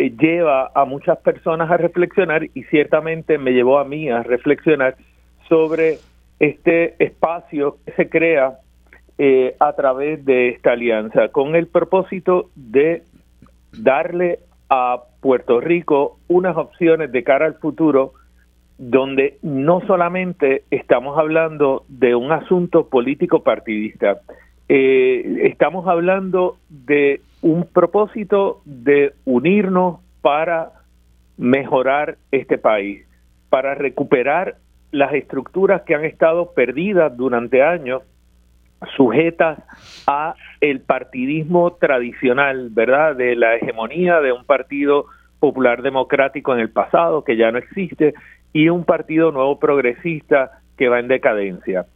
[0.09, 4.97] lleva a muchas personas a reflexionar y ciertamente me llevó a mí a reflexionar
[5.49, 5.99] sobre
[6.39, 8.59] este espacio que se crea
[9.19, 13.03] eh, a través de esta alianza con el propósito de
[13.73, 14.39] darle
[14.71, 18.15] a Puerto Rico unas opciones de cara al futuro
[18.79, 24.21] donde no solamente estamos hablando de un asunto político partidista,
[24.71, 30.73] eh, estamos hablando de un propósito de unirnos para
[31.37, 33.07] mejorar este país,
[33.49, 34.57] para recuperar
[34.93, 38.03] las estructuras que han estado perdidas durante años,
[38.97, 39.59] sujetas
[40.07, 43.17] a el partidismo tradicional, ¿verdad?
[43.17, 45.07] De la hegemonía de un partido
[45.39, 48.15] popular democrático en el pasado que ya no existe
[48.53, 51.87] y un partido nuevo progresista que va en decadencia.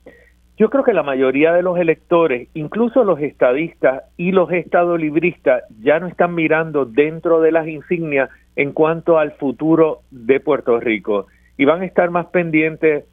[0.56, 5.98] Yo creo que la mayoría de los electores, incluso los estadistas y los estadolibristas, ya
[5.98, 11.64] no están mirando dentro de las insignias en cuanto al futuro de Puerto Rico y
[11.64, 13.04] van a estar más pendientes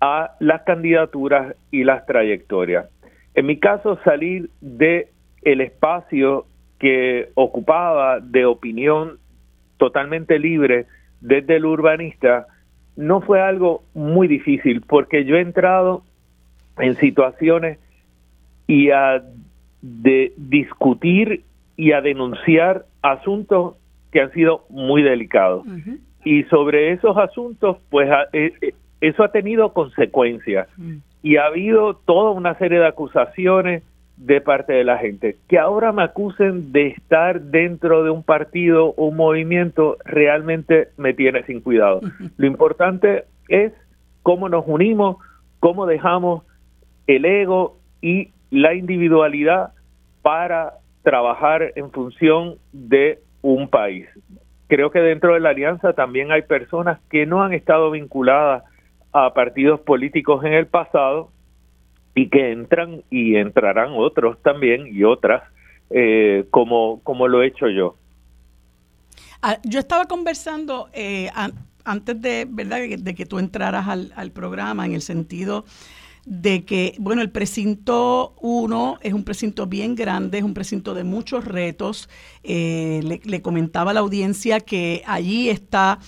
[0.00, 2.86] a las candidaturas y las trayectorias.
[3.34, 5.08] En mi caso, salir de
[5.42, 6.46] el espacio
[6.78, 9.18] que ocupaba de opinión
[9.76, 10.86] totalmente libre
[11.20, 12.46] desde el urbanista
[12.96, 16.02] no fue algo muy difícil porque yo he entrado
[16.78, 17.78] en situaciones
[18.66, 19.22] y a
[19.82, 21.44] de discutir
[21.76, 23.76] y a denunciar asuntos
[24.10, 25.66] que han sido muy delicados.
[26.24, 30.68] Y sobre esos asuntos, pues eh, eh, eso ha tenido consecuencias.
[31.22, 33.82] Y ha habido toda una serie de acusaciones
[34.16, 35.36] de parte de la gente.
[35.48, 41.12] Que ahora me acusen de estar dentro de un partido o un movimiento realmente me
[41.12, 42.00] tiene sin cuidado.
[42.38, 43.72] Lo importante es
[44.22, 45.18] cómo nos unimos,
[45.60, 46.42] cómo dejamos
[47.06, 49.72] el ego y la individualidad
[50.22, 54.06] para trabajar en función de un país.
[54.68, 58.64] Creo que dentro de la alianza también hay personas que no han estado vinculadas
[59.12, 61.30] a partidos políticos en el pasado
[62.14, 65.44] y que entran y entrarán otros también y otras
[65.90, 67.96] eh, como, como lo he hecho yo.
[69.42, 71.30] Ah, yo estaba conversando eh,
[71.84, 72.80] antes de, ¿verdad?
[72.98, 75.64] de que tú entraras al, al programa en el sentido
[76.26, 81.04] de que, bueno, el precinto 1 es un precinto bien grande, es un precinto de
[81.04, 82.08] muchos retos.
[82.42, 86.00] Eh, le, comentaba a la audiencia que allí está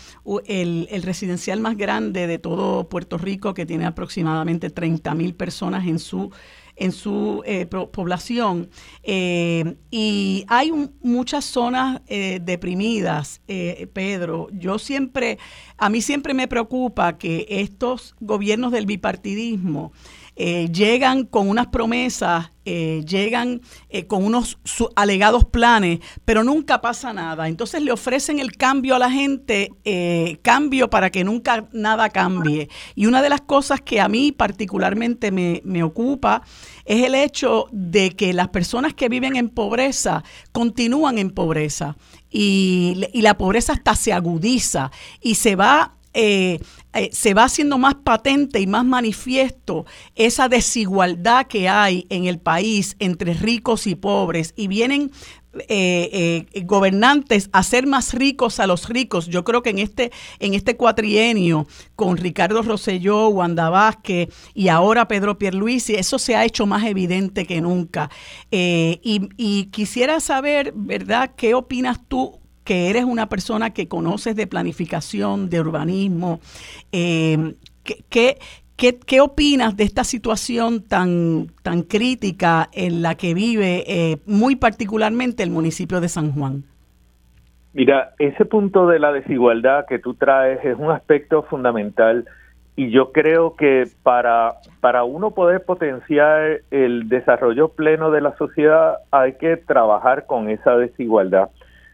[0.46, 6.00] el, residencial más grande de todo Puerto Rico, que tiene aproximadamente 30 mil personas en
[6.00, 6.32] su
[6.78, 8.70] en su eh, población
[9.02, 13.40] eh, y hay muchas zonas deprimidas,
[13.92, 14.48] Pedro.
[14.52, 15.38] Yo siempre,
[15.76, 19.92] a mí siempre me preocupa que estos gobiernos del bipartidismo
[20.40, 24.56] eh, llegan con unas promesas, eh, llegan eh, con unos
[24.94, 27.48] alegados planes, pero nunca pasa nada.
[27.48, 29.72] Entonces le ofrecen el cambio a la gente,
[30.42, 32.68] cambio para que nunca nada cambie.
[32.94, 36.42] Y una de las cosas que a mí particularmente me, me ocupa
[36.84, 40.22] es el hecho de que las personas que viven en pobreza
[40.52, 41.96] continúan en pobreza.
[42.30, 46.58] Y, y, la pobreza hasta se agudiza y se va eh,
[46.94, 52.40] eh, se va haciendo más patente y más manifiesto esa desigualdad que hay en el
[52.40, 55.12] país entre ricos y pobres y vienen
[55.68, 59.26] eh, gobernantes a ser más ricos a los ricos.
[59.28, 65.06] Yo creo que en este, en este cuatrienio, con Ricardo Rosselló, Wanda Vázquez y ahora
[65.06, 68.10] Pedro Pierluisi, eso se ha hecho más evidente que nunca.
[68.50, 74.46] y, y, quisiera saber, ¿verdad?, ¿qué opinas tú que eres una persona que conoces de
[74.46, 76.38] planificación, de urbanismo.
[76.92, 77.54] Eh,
[78.10, 78.36] ¿qué,
[78.76, 85.42] qué, opinas de esta situación tan, tan crítica en la que vive eh, muy particularmente
[85.42, 86.64] el municipio de San Juan?
[87.72, 92.26] Mira, ese punto de la desigualdad que tú traes es un aspecto fundamental
[92.76, 98.98] y yo creo que para, para uno poder potenciar el desarrollo pleno de la sociedad
[99.10, 101.48] hay que trabajar con esa desigualdad.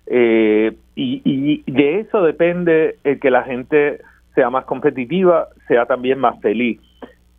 [0.06, 4.00] Eh, y, de eso depende el que la gente
[4.34, 6.80] sea más competitiva, sea también más feliz.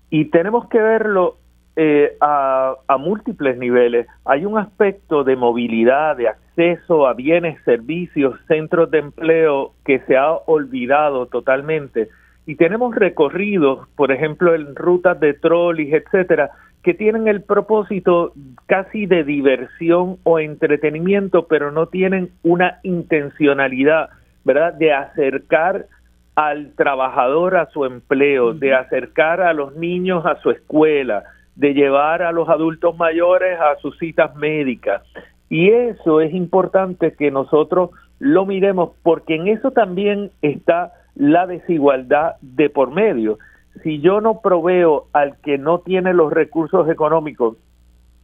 [0.09, 1.37] Y tenemos que verlo
[1.75, 4.07] eh, a, a, múltiples niveles.
[4.23, 10.15] Hay un aspecto de movilidad, de acceso a bienes, servicios, centros de empleo que se
[10.15, 12.09] ha olvidado totalmente.
[12.45, 16.51] Y tenemos recorridos, por ejemplo, en rutas de trolleys, etcétera,
[16.85, 18.31] que tienen el propósito
[18.67, 24.09] casi de diversión o entretenimiento, pero no tienen una intencionalidad,
[24.43, 25.87] ¿verdad?, de acercar
[26.35, 31.23] al trabajador a su empleo, de acercar a los niños a su escuela,
[31.55, 35.01] de llevar a los adultos mayores a sus citas médicas.
[35.49, 42.35] Y eso es importante que nosotros lo miremos porque en eso también está la desigualdad
[42.41, 43.39] de por medio.
[43.83, 47.57] Si yo no proveo al que no tiene los recursos económicos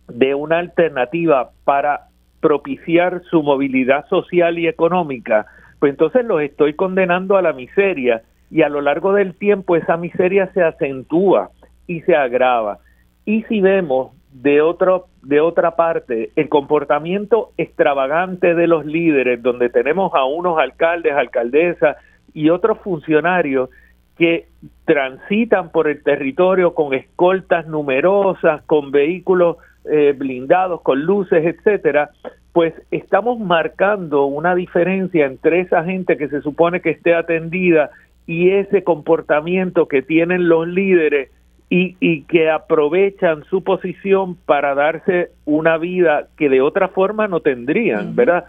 [0.07, 2.07] de una alternativa para
[2.39, 5.45] propiciar su movilidad social y económica,
[5.79, 9.97] pues entonces los estoy condenando a la miseria y a lo largo del tiempo esa
[9.97, 11.51] miseria se acentúa
[11.87, 12.79] y se agrava.
[13.25, 19.69] Y si vemos de otro de otra parte el comportamiento extravagante de los líderes donde
[19.69, 21.97] tenemos a unos alcaldes, alcaldesas
[22.33, 23.69] y otros funcionarios
[24.17, 24.47] que
[24.85, 32.11] transitan por el territorio con escoltas numerosas, con vehículos eh, blindados, con luces, etcétera,
[32.53, 37.91] pues estamos marcando una diferencia entre esa gente que se supone que esté atendida
[38.27, 41.29] y ese comportamiento que tienen los líderes
[41.69, 47.39] y, y, que aprovechan su posición para darse una vida que de otra forma no
[47.39, 48.45] tendrían, ¿verdad?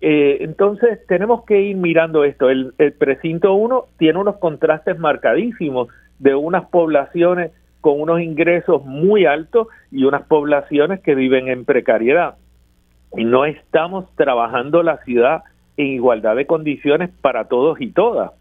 [0.00, 2.50] Eh, entonces tenemos que ir mirando esto.
[2.50, 5.88] El, precinto 1 tiene unos contrastes marcadísimos
[6.18, 12.36] de unas poblaciones con unos ingresos muy altos y unas poblaciones que viven en precariedad.
[13.16, 15.42] Y no estamos trabajando la ciudad
[15.76, 18.32] en igualdad de condiciones para todos y todas.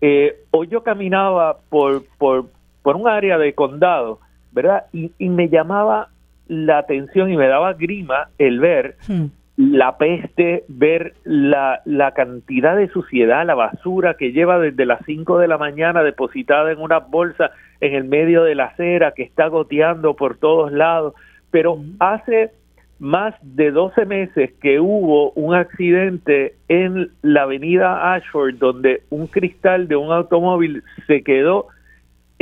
[0.00, 2.46] Eh, hoy yo caminaba por, por,
[2.82, 4.18] por un área de condado,
[4.52, 4.86] ¿verdad?
[4.92, 6.08] Y, y, me llamaba
[6.48, 9.26] la atención y me daba grima el ver hmm.
[9.70, 15.38] La peste, ver la, la cantidad de suciedad, la basura que lleva desde las 5
[15.38, 19.46] de la mañana depositada en una bolsa en el medio de la acera que está
[19.46, 21.14] goteando por todos lados,
[21.52, 22.50] pero hace
[22.98, 29.86] más de 12 meses que hubo un accidente en la avenida Ashford donde un cristal
[29.86, 31.68] de un automóvil se quedó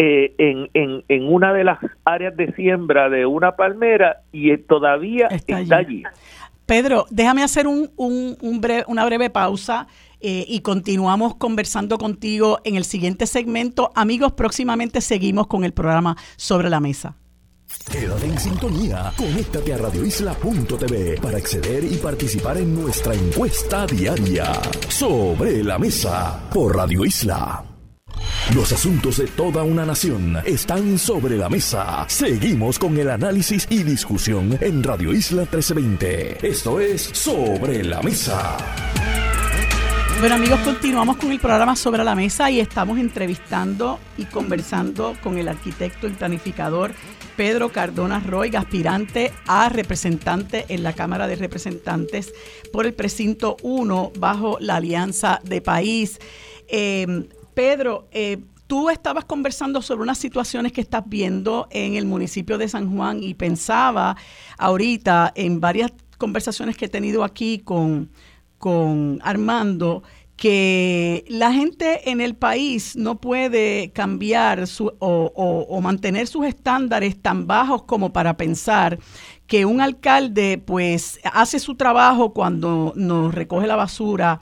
[0.02, 5.26] eh, en, en, en, una de las áreas de siembra de una palmera y todavía
[5.26, 6.04] está, allí.
[6.70, 9.88] Pedro, déjame hacer un, una breve pausa
[10.20, 13.90] eh, y continuamos conversando contigo en el siguiente segmento.
[13.96, 17.16] Amigos, próximamente seguimos con el programa Sobre la Mesa.
[17.90, 19.12] Quédate en sintonía.
[19.16, 24.52] Conéctate a radioisla.tv para acceder y participar en nuestra encuesta diaria.
[24.88, 27.69] Sobre la Mesa por Radio Isla.
[28.54, 32.04] Los asuntos de toda una nación están sobre la mesa.
[32.08, 36.46] Seguimos con el análisis y discusión en Radio Isla 1320.
[36.46, 38.56] Esto es Sobre la Mesa.
[40.18, 45.38] Bueno amigos, continuamos con el programa Sobre la Mesa y estamos entrevistando y conversando con
[45.38, 46.92] el arquitecto y planificador
[47.36, 52.34] Pedro Cardona Roy, aspirante a representante en la Cámara de Representantes
[52.70, 56.18] por el precinto 1 bajo la Alianza de País.
[56.68, 57.28] Eh,
[57.60, 62.66] Pedro, eh, tú estabas conversando sobre unas situaciones que estás viendo en el municipio de
[62.68, 64.16] San Juan y pensaba
[64.56, 68.08] ahorita en varias conversaciones que he tenido aquí con
[68.56, 70.02] con Armando
[70.36, 77.46] que la gente en el país no puede cambiar su, o, mantener sus estándares tan
[77.46, 78.98] bajos como para pensar
[79.46, 84.40] que un alcalde pues hace su trabajo cuando nos recoge la basura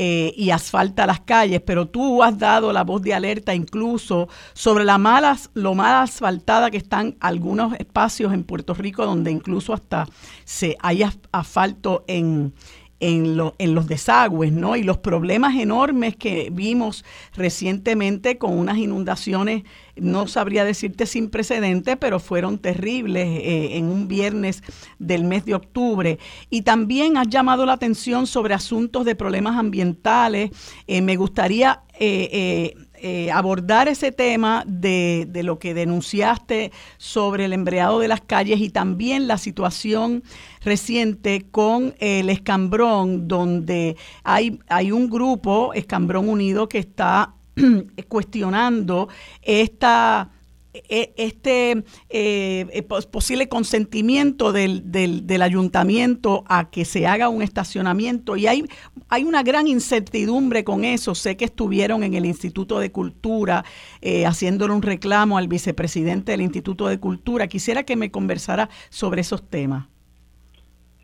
[0.00, 4.84] eh, y asfalta las calles, pero tú has dado la voz de alerta incluso sobre
[4.84, 10.06] la malas, lo mal asfaltada que están algunos espacios en Puerto Rico donde incluso hasta
[10.44, 12.54] se hay asfalto en,
[13.00, 14.76] en, lo, en los desagües, ¿no?
[14.76, 19.62] Y los problemas enormes que vimos recientemente con unas inundaciones,
[19.96, 24.62] no sabría decirte sin precedentes, pero fueron terribles eh, en un viernes
[24.98, 26.18] del mes de octubre.
[26.50, 30.50] Y también has llamado la atención sobre asuntos de problemas ambientales.
[30.86, 31.82] Eh, me gustaría...
[32.00, 38.20] Eh, eh, abordar ese tema de, de, lo que denunciaste sobre el embreado de las
[38.20, 40.22] calles y también la situación
[40.62, 47.34] reciente con el escambrón, donde hay, hay un grupo, Escambrón Unido, que está
[48.08, 49.08] cuestionando
[49.42, 50.30] esta
[50.72, 51.70] este
[52.10, 58.64] eh, eh, posible consentimiento del, del, ayuntamiento a que se haga un estacionamiento y hay,
[59.08, 61.14] hay una gran incertidumbre con eso.
[61.14, 63.64] Sé que estuvieron en el Instituto de Cultura
[64.02, 67.46] eh, haciéndole un reclamo al vicepresidente del Instituto de Cultura.
[67.46, 69.86] Quisiera que me conversara sobre esos temas.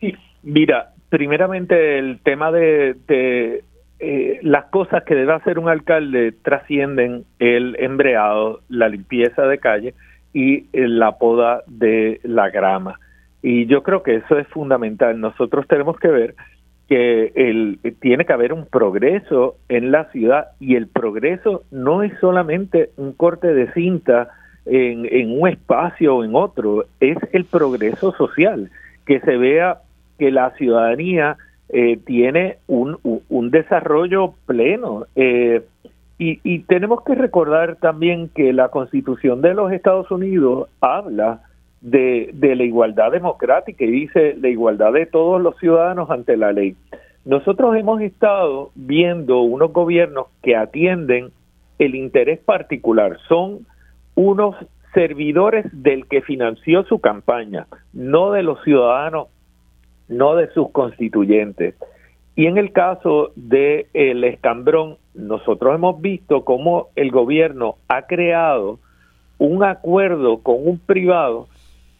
[0.00, 0.12] Sí,
[0.42, 2.96] mira, primeramente el tema de
[4.00, 9.94] eh, las cosas que debe hacer un alcalde trascienden el embreado, la limpieza de calle
[10.32, 12.98] y eh, la poda de la grama.
[13.42, 15.20] Y yo creo que eso es fundamental.
[15.20, 16.34] Nosotros tenemos que ver
[16.88, 22.12] que el, tiene que haber un progreso en la ciudad y el progreso no es
[22.20, 24.28] solamente un corte de cinta
[24.66, 28.70] en, en un espacio o en otro, es el progreso social,
[29.06, 29.78] que se vea
[30.18, 31.36] que la ciudadanía
[31.68, 35.06] eh, tiene un, un, desarrollo pleno.
[35.16, 35.62] Eh,
[36.18, 41.40] y, y, tenemos que recordar también que la Constitución de los Estados Unidos habla
[41.80, 46.52] de, de la igualdad democrática y dice la igualdad de todos los ciudadanos ante la
[46.52, 46.76] ley.
[47.24, 51.30] Nosotros hemos estado viendo unos gobiernos que atienden
[51.78, 53.66] el interés particular, son
[54.14, 54.54] unos
[54.92, 59.28] servidores del que financió su campaña, no de los ciudadanos
[60.08, 61.74] no de sus constituyentes.
[62.36, 68.78] Y en el caso de el escambrón, nosotros hemos visto cómo el gobierno ha creado
[69.38, 71.48] un acuerdo con un privado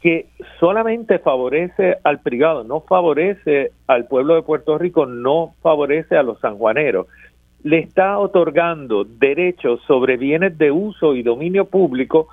[0.03, 0.27] que
[0.61, 6.39] solamente favorece al privado, no favorece al pueblo de Puerto Rico, no favorece a los
[6.41, 7.07] sanjuaneros.
[7.63, 12.29] Le está otorgando derechos sobre bienes de uso y dominio público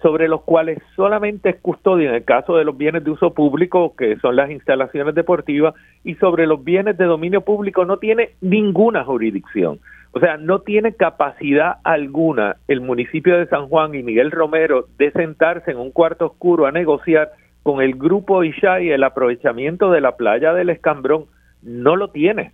[0.00, 3.94] sobre los cuales solamente es custodia en el caso de los bienes de uso público,
[3.96, 5.74] que son las instalaciones deportivas,
[6.04, 9.80] y sobre los bienes de dominio público no tiene ninguna jurisdicción.
[10.12, 15.10] O sea, no tiene capacidad alguna el municipio de San Juan y Miguel Romero de
[15.10, 17.32] sentarse en un cuarto oscuro a negociar
[17.62, 21.26] con el grupo Ishay el aprovechamiento de la playa del Escambrón.
[21.62, 22.52] No lo tiene.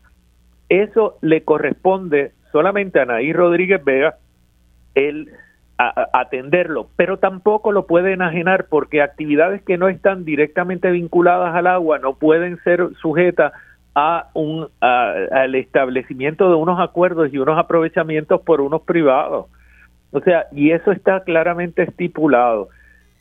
[0.68, 4.16] Eso le corresponde solamente a Naí Rodríguez Vega,
[4.94, 5.28] el
[5.76, 11.98] atenderlo, pero tampoco lo puede enajenar porque actividades que no están directamente vinculadas al agua
[11.98, 13.52] no pueden ser sujetas
[13.94, 19.46] a un al establecimiento de unos acuerdos y unos aprovechamientos por unos privados.
[20.12, 22.68] O sea, y eso está claramente estipulado.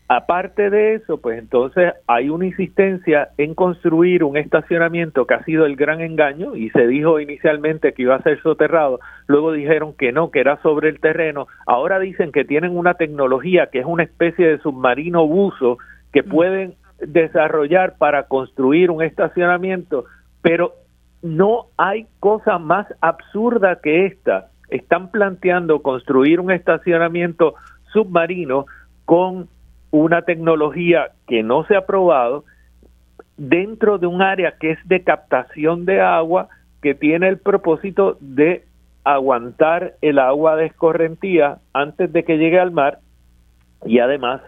[0.09, 5.65] Aparte de eso, pues entonces hay una insistencia en construir un estacionamiento que ha sido
[5.65, 10.11] el gran engaño y se dijo inicialmente que iba a ser soterrado, luego dijeron que
[10.11, 14.03] no, que era sobre el terreno, ahora dicen que tienen una tecnología que es una
[14.03, 15.77] especie de submarino buzo
[16.11, 16.29] que mm.
[16.29, 20.05] pueden desarrollar para construir un estacionamiento,
[20.41, 20.73] pero
[21.21, 24.49] no hay cosa más absurda que esta.
[24.69, 27.55] Están planteando construir un estacionamiento
[27.93, 28.65] submarino
[29.05, 29.47] con
[29.93, 32.45] una tecnología que no se ha probado
[33.37, 36.49] dentro de un área que es de captación de agua
[36.81, 38.63] que tiene el propósito de
[39.03, 43.01] aguantar el agua de escorrentía antes de que llegue al mar
[43.85, 44.41] y además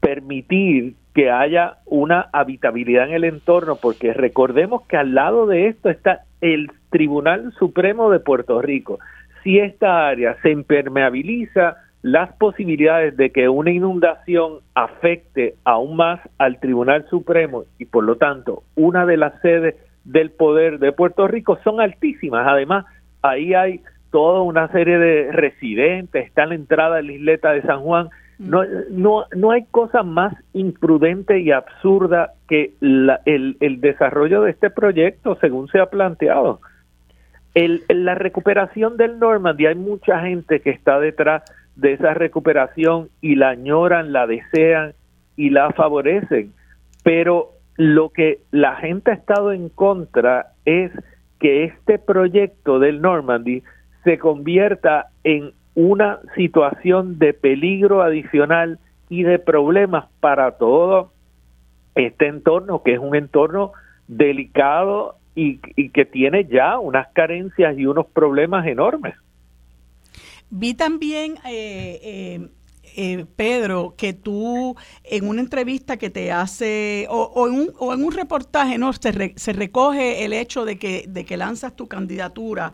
[0.00, 5.90] permitir que haya una habitabilidad en el entorno, porque recordemos que al lado de esto
[5.90, 8.98] está el Tribunal Supremo de Puerto Rico.
[9.44, 11.76] Si esta área se impermeabiliza,
[12.06, 18.14] las posibilidades de que una inundación afecte aún más al Tribunal Supremo y por lo
[18.14, 22.46] tanto una de las sedes del poder de Puerto Rico son altísimas.
[22.46, 22.84] Además,
[23.22, 23.80] ahí hay
[24.12, 28.08] toda una serie de residentes, está la entrada de la isleta de San Juan.
[28.38, 28.50] Mm.
[28.50, 34.70] No, no, no hay cosa más imprudente y absurda que el, el desarrollo de este
[34.70, 36.60] proyecto según se ha planteado.
[37.54, 41.42] El, la recuperación del Normandy, hay mucha gente que está detrás
[41.76, 44.94] de esa recuperación y la añoran, la desean
[45.36, 46.52] y la favorecen.
[47.04, 50.90] Pero lo que la gente ha estado en contra es
[51.38, 53.62] que este proyecto del Normandy
[54.04, 58.78] se convierta en una situación de peligro adicional
[59.10, 61.12] y de problemas para todo
[61.94, 63.72] este entorno, que es un entorno
[64.08, 69.14] delicado y, y que tiene ya unas carencias y unos problemas enormes.
[70.50, 72.50] Vi también, eh, eh,
[72.96, 78.04] eh, Pedro, que tú en una entrevista que te hace, o, en, un, o en,
[78.04, 78.92] un, reportaje, ¿no?
[78.92, 82.72] Se, se, recoge el hecho de que, de que lanzas tu candidatura.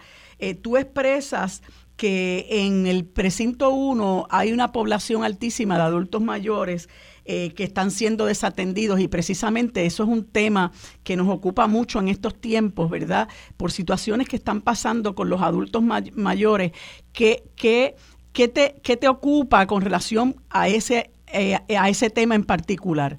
[0.61, 1.63] tú expresas
[1.97, 6.89] que en el precinto 1 hay una población altísima de adultos mayores
[7.25, 10.73] eh, que están siendo desatendidos y precisamente eso es un tema
[11.05, 13.29] que nos ocupa mucho en estos tiempos, ¿verdad?
[13.57, 16.73] Por situaciones que están pasando con los adultos mayores.
[17.13, 17.95] ¿Qué, qué,
[18.33, 23.19] qué, te, ¿Qué te ocupa con relación a ese, eh, a ese tema en particular?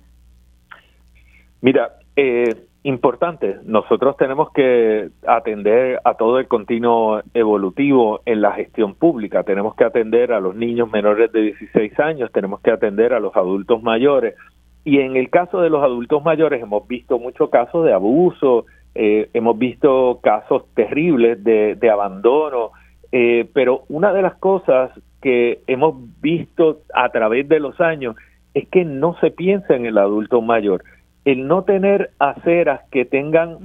[1.62, 3.57] Mira, eh, importante.
[3.63, 9.43] Nosotros tenemos que atender a todo el continuo evolutivo en la gestión pública.
[9.43, 13.36] Tenemos que atender a los niños menores de 16 años, tenemos que atender a los
[13.36, 14.36] adultos mayores.
[14.84, 18.65] Y en el caso de los adultos mayores hemos visto muchos casos de abuso,
[18.95, 22.71] eh, hemos visto casos terribles de, de abandono,
[23.13, 28.17] eh, pero una de las cosas que hemos visto a través de los años
[28.53, 30.84] es que no se piensa en el adulto mayor
[31.26, 33.57] el no tener aceras que tengan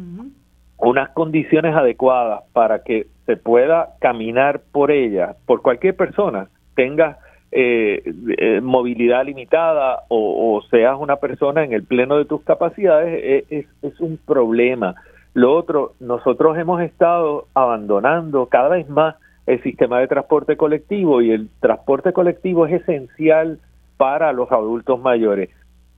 [0.79, 7.19] unas condiciones adecuadas para que se pueda caminar por ellas, por cualquier persona, tenga
[7.51, 8.03] eh,
[8.37, 14.01] eh, movilidad limitada o, seas una persona en el pleno de tus capacidades, es, es
[14.01, 14.95] un problema.
[15.35, 21.31] Lo otro, nosotros hemos estado abandonando cada vez más el sistema de transporte colectivo y
[21.31, 23.59] el transporte colectivo es esencial
[23.97, 25.51] para los adultos mayores.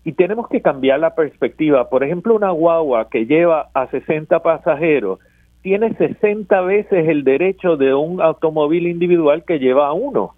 [0.05, 1.90] Y tenemos que cambiar la perspectiva.
[1.90, 5.18] Por ejemplo, una guagua que lleva a 60 pasajeros
[5.62, 10.34] tiene 60 veces el derecho de un automóvil individual que lleva a uno.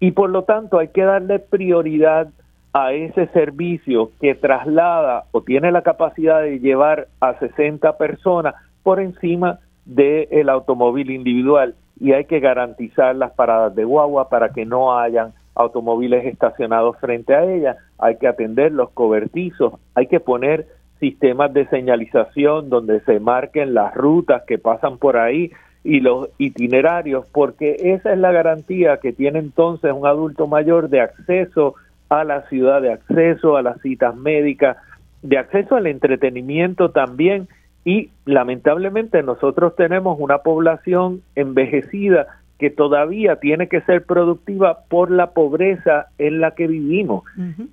[0.00, 2.28] Y por lo tanto hay que darle prioridad
[2.72, 9.00] a ese servicio que traslada o tiene la capacidad de llevar a 60 personas por
[9.00, 14.98] encima del automóvil individual y hay que garantizar las paradas de guagua para que no
[14.98, 20.66] hayan automóviles estacionados frente a ella, hay que atender los cobertizos, hay que poner
[20.98, 25.50] sistemas de señalización donde se marquen las rutas que pasan por ahí
[25.82, 31.00] y los itinerarios, porque esa es la garantía que tiene entonces un adulto mayor de
[31.00, 31.74] acceso
[32.10, 34.76] a la ciudad, de acceso a las citas médicas,
[35.22, 37.48] de acceso al entretenimiento también.
[37.82, 42.26] Y lamentablemente nosotros tenemos una población envejecida
[42.60, 47.24] que todavía tiene que ser productiva por la pobreza en la que vivimos.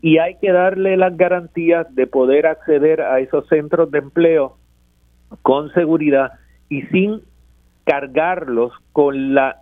[0.01, 4.55] Y hay que darle las garantías de poder acceder a esos centros de empleo
[5.41, 6.31] con seguridad
[6.69, 7.19] y sin
[7.83, 9.57] cargarlos con la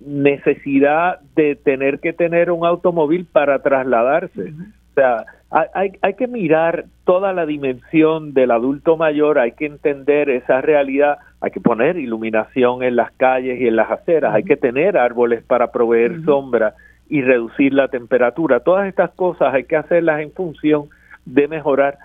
[0.00, 4.52] necesidad de tener que tener un automóvil para trasladarse.
[4.90, 10.28] O sea, hay, hay que mirar toda la dimensión del adulto mayor, hay que entender
[10.28, 14.56] esa realidad, hay que poner iluminación en las calles y en las aceras, hay que
[14.56, 16.74] tener árboles para proveer sombra
[17.08, 18.60] y reducir la temperatura.
[18.60, 20.86] Todas estas cosas hay que hacerlas en función
[21.24, 21.98] de mejorar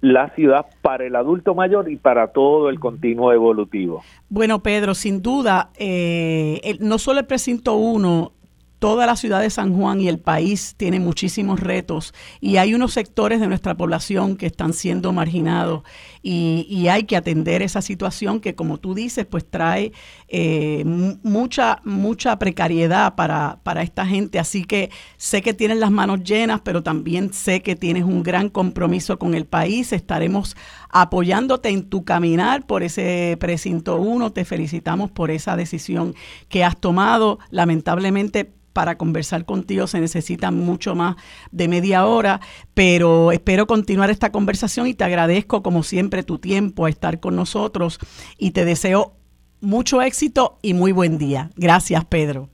[0.00, 4.02] la ciudad para el adulto mayor y para todo el continuo evolutivo.
[4.28, 8.32] Bueno, Pedro, sin duda, eh, no solo el precinto 1
[8.78, 12.92] toda la ciudad de San Juan y el país tiene muchísimos retos y hay unos
[12.92, 15.82] sectores de nuestra población que están siendo marginados
[16.28, 19.92] y, hay que atender esa situación que como tú dices pues trae
[20.28, 24.38] eh, mucha mucha precariedad para, para esta gente.
[24.38, 28.48] Así que sé que tienes las manos llenas pero también sé que tienes un gran
[28.48, 29.92] compromiso con el país.
[29.92, 30.56] Estaremos
[30.90, 36.14] apoyándote en tu caminar por ese precinto 1 te felicitamos por esa decisión
[36.48, 37.38] que has tomado.
[37.50, 41.16] Lamentablemente para conversar contigo se necesita mucho más
[41.50, 42.42] de media hora,
[42.74, 47.36] pero espero continuar esta conversación y te agradezco como siempre tu tiempo a estar con
[47.36, 47.98] nosotros
[48.38, 49.16] y te deseo
[49.60, 51.50] mucho éxito y muy buen día.
[51.56, 52.48] Gracias, Pedro.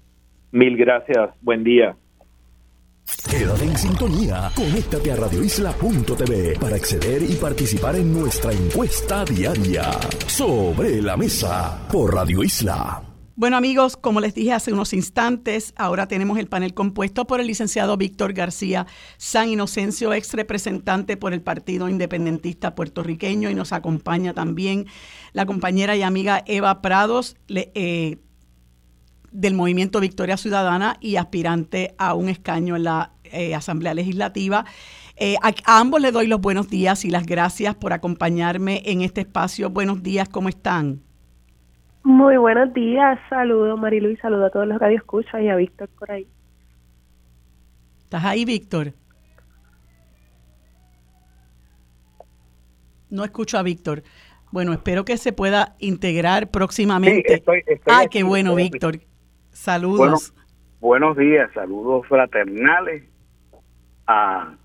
[0.52, 1.30] Mil gracias.
[1.40, 1.96] Buen día.
[3.28, 4.50] Quédate en sintonía.
[4.54, 9.90] Conéctate a radioisla.tv para acceder y participar en nuestra encuesta diaria.
[10.26, 13.11] Sobre la mesa por Radio Isla.
[13.34, 17.46] Bueno amigos, como les dije hace unos instantes, ahora tenemos el panel compuesto por el
[17.46, 24.34] licenciado Víctor García San Inocencio, ex representante por el Partido Independentista Puertorriqueño, y nos acompaña
[24.34, 24.84] también
[25.32, 28.18] la compañera y amiga Eva Prados eh,
[29.30, 34.66] del Movimiento Victoria Ciudadana y aspirante a un escaño en la eh, Asamblea Legislativa.
[35.16, 39.22] Eh, a, ambos les doy los buenos días y las gracias por acompañarme en este
[39.22, 39.70] espacio.
[39.70, 41.00] Buenos días, ¿cómo están?
[42.04, 46.10] Muy buenos días, saludos Marilu y saludo a todos los radioescuchas y a Víctor por
[46.10, 46.26] ahí.
[48.02, 48.92] ¿Estás ahí, Víctor?
[53.08, 54.02] No escucho a Víctor.
[54.50, 57.42] Bueno, espero que se pueda integrar próximamente.
[57.86, 58.98] ah, qué bueno, Víctor.
[59.50, 60.34] Saludos.
[60.80, 63.04] buenos días, saludos fraternales
[64.06, 64.56] a,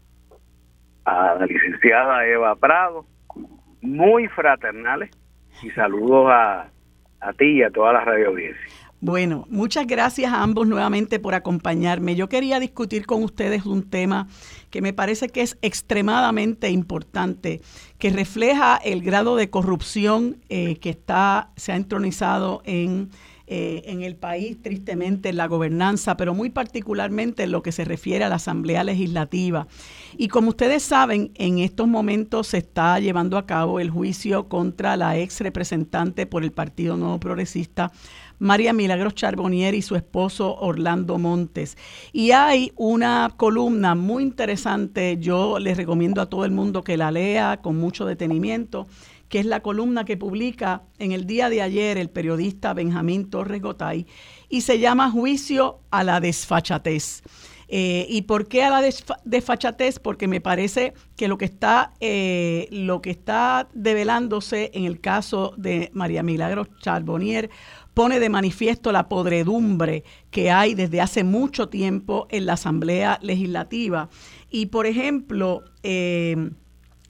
[1.06, 3.06] a la licenciada Eva Prado,
[3.82, 5.12] muy fraternales,
[5.62, 6.70] y saludos a
[7.20, 8.62] a ti y a toda la radio audiencia.
[9.00, 12.16] Bueno, muchas gracias a ambos nuevamente por acompañarme.
[12.16, 14.28] Yo quería discutir con ustedes un tema
[14.72, 17.62] que me parece que es extremadamente importante,
[18.00, 23.12] que refleja el grado de corrupción eh, que está, se ha entronizado en,
[23.50, 27.86] eh, en el país, tristemente, en la gobernanza, pero muy particularmente en lo que se
[27.86, 29.68] refiere a la Asamblea Legislativa.
[30.18, 34.98] Y como ustedes saben, en estos momentos se está llevando a cabo el juicio contra
[34.98, 37.94] la ex representante por el Partido Nuevo Progresista,
[38.40, 41.78] María Milagros Charbonnier y su esposo Orlando Montes.
[42.12, 47.12] Y hay una columna muy interesante, yo les recomiendo a todo el mundo que la
[47.12, 48.88] lea con mucho detenimiento,
[49.30, 53.62] que es la columna que publica en el día de ayer el periodista Benjamín Torres
[53.62, 54.06] Gotay
[54.50, 57.24] y se llama Juicio a la desfachatez.
[57.70, 58.90] Eh, ¿Y por qué a la
[59.26, 60.00] desfachatez?
[60.00, 65.54] Porque me parece que lo que está eh, lo que está develándose en el caso
[65.58, 67.50] de María Milagros Charbonnier
[67.94, 74.08] pone de manifiesto la podredumbre que hay desde hace mucho tiempo en la Asamblea Legislativa.
[74.52, 76.52] Y, por ejemplo, eh,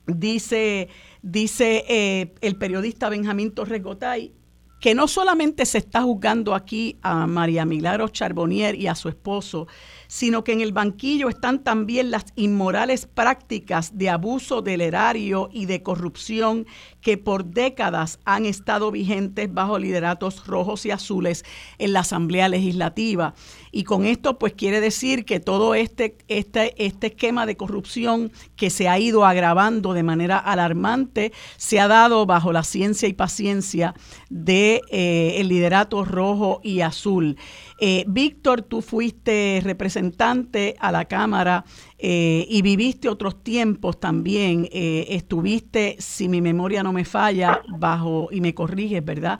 [0.07, 0.87] dice,
[1.27, 4.33] dice el periodista Benjamín Torres Gotay
[4.79, 9.67] que no solamente se está juzgando aquí a María Milagros Charbonnier y a su esposo,
[10.07, 15.65] sino que en el banquillo están también las inmorales prácticas de abuso del erario y
[15.65, 16.67] de corrupción
[17.01, 21.43] que por décadas han estado vigentes bajo lideratos rojos y azules
[21.79, 23.33] en la Asamblea Legislativa.
[23.77, 28.71] Y con esto pues quiere decir que todo este, este, este esquema de corrupción que
[28.71, 33.93] se ha ido agravando de manera alarmante se ha dado bajo la ciencia y paciencia
[34.31, 37.37] de eh, el liderato rojo y azul.
[37.79, 41.63] Eh, Víctor, tú fuiste representante a la Cámara
[41.99, 44.67] eh, y viviste otros tiempos también.
[44.71, 49.37] Estuviste, si mi memoria no me falla, bajo, y me corriges, ¿verdad?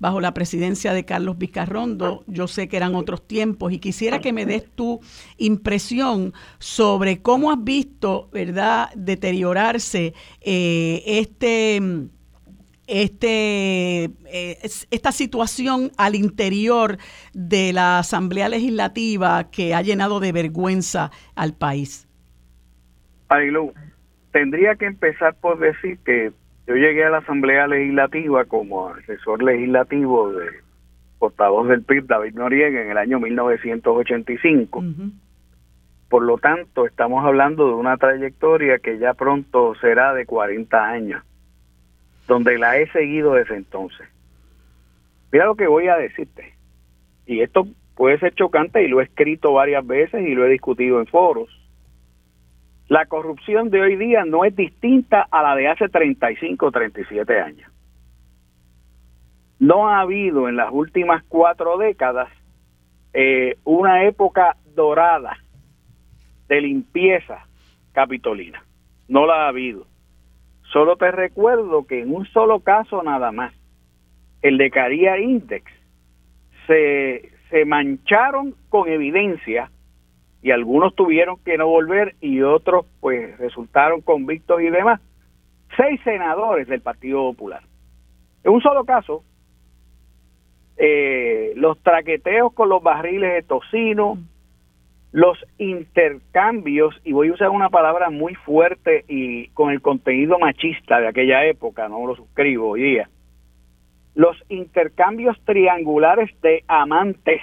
[0.00, 2.24] Bajo la presidencia de Carlos Vizcarrondo.
[2.26, 5.00] Yo sé que eran otros tiempos y quisiera que me des tu
[5.36, 12.10] impresión sobre cómo has visto, ¿verdad?, deteriorarse este
[12.90, 14.58] este, eh,
[14.90, 16.98] esta situación al interior
[17.32, 22.08] de la Asamblea Legislativa que ha llenado de vergüenza al país?
[23.28, 23.72] Marilu,
[24.32, 26.32] tendría que empezar por decir que
[26.70, 30.46] yo llegué a la Asamblea Legislativa como asesor legislativo de
[31.18, 34.84] portavoz del PIB David Noriega en el año 1985.
[36.08, 41.24] Por lo tanto, estamos hablando de una trayectoria que ya pronto será de 40 años
[42.28, 44.08] donde la he seguido desde entonces.
[45.32, 46.54] Mira lo que voy a decirte.
[47.26, 47.66] Y esto
[47.96, 51.48] puede ser chocante y lo he escrito varias veces y lo he discutido en foros.
[52.90, 57.40] La corrupción de hoy día no es distinta a la de hace 35 o 37
[57.40, 57.70] años.
[59.60, 62.28] No ha habido en las últimas cuatro décadas
[63.12, 65.38] eh, una época dorada
[66.48, 67.46] de limpieza
[67.92, 68.64] capitolina.
[69.06, 69.86] No la ha habido.
[70.72, 73.54] Solo te recuerdo que en un solo caso nada más,
[74.42, 75.70] el de Caria Index,
[76.66, 79.70] se, se mancharon con evidencia
[80.42, 85.00] y algunos tuvieron que no volver y otros pues resultaron convictos y demás.
[85.76, 87.62] Seis senadores del Partido Popular.
[88.42, 89.22] En un solo caso,
[90.76, 94.18] eh, los traqueteos con los barriles de tocino,
[95.12, 101.00] los intercambios, y voy a usar una palabra muy fuerte y con el contenido machista
[101.00, 103.10] de aquella época, no lo suscribo hoy día,
[104.14, 107.42] los intercambios triangulares de amantes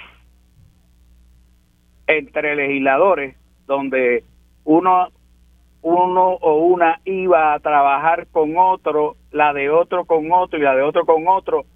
[2.08, 3.36] entre legisladores,
[3.66, 4.24] donde
[4.64, 5.08] uno,
[5.82, 10.74] uno o una iba a trabajar con otro, la de otro con otro y la
[10.74, 11.66] de otro con otro,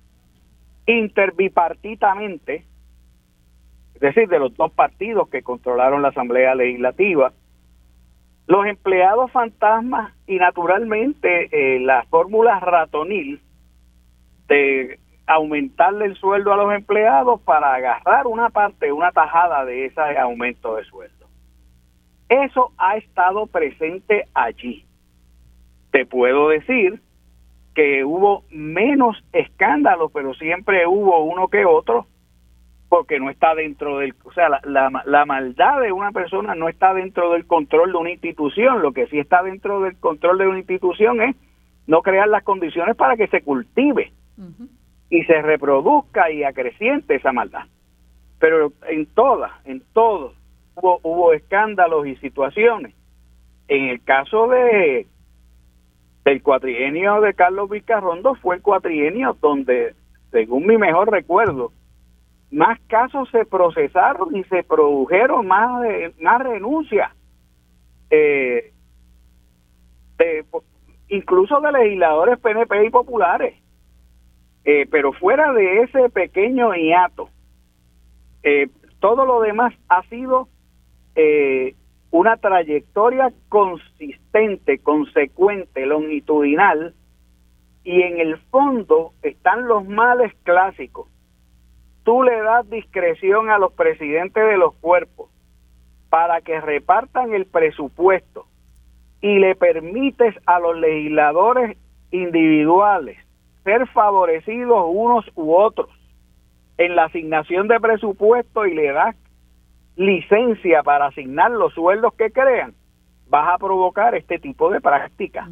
[0.87, 2.65] interbipartitamente,
[3.95, 7.33] es decir, de los dos partidos que controlaron la Asamblea Legislativa.
[8.47, 13.41] Los empleados fantasmas y naturalmente eh, la fórmula ratonil
[14.49, 20.01] de aumentarle el sueldo a los empleados para agarrar una parte, una tajada de ese
[20.19, 21.27] aumento de sueldo.
[22.29, 24.87] Eso ha estado presente allí.
[25.91, 27.01] Te puedo decir
[27.75, 32.07] que hubo menos escándalos, pero siempre hubo uno que otro
[32.89, 34.61] porque no está dentro del, o sea, la,
[35.07, 39.07] la, maldad de una persona no está dentro del control de una institución, lo que
[39.07, 41.35] sí está dentro del control de una institución es
[41.87, 44.13] no crear las condiciones para que se cultive
[45.13, 47.67] y se reproduzca y acreciente esa maldad.
[48.39, 50.35] Pero en todas, en todos,
[50.75, 52.95] hubo, hubo escándalos y situaciones.
[53.69, 55.07] En el caso de
[56.25, 59.95] del cuatrienio de Carlos Vizcarrondo fue el cuatrienio donde,
[60.31, 61.73] según mi mejor recuerdo,
[62.51, 65.83] más casos se procesaron y se produjeron más,
[66.23, 67.11] más renuncias.
[68.09, 68.73] Eh,
[71.09, 73.62] incluso de legisladores PNP y populares.
[74.65, 77.29] Eh, pero fuera de ese pequeño hiato,
[78.43, 78.69] eh,
[79.01, 80.49] todo lo demás ha sido
[82.11, 86.95] una trayectoria consistente, consecuente, longitudinal,
[87.85, 91.09] y en el fondo están los males clásicos.
[92.05, 95.31] Tú le das discreción a los presidentes de los cuerpos
[96.09, 98.47] para que repartan el presupuesto
[99.21, 101.77] y le permites a los legisladores
[102.11, 103.19] individuales
[103.65, 105.91] ser favorecidos unos u otros
[106.79, 109.17] en la asignación de presupuesto y le das
[109.97, 112.75] licencia para asignar los sueldos que crean,
[113.29, 115.49] vas a provocar este tipo de prácticas.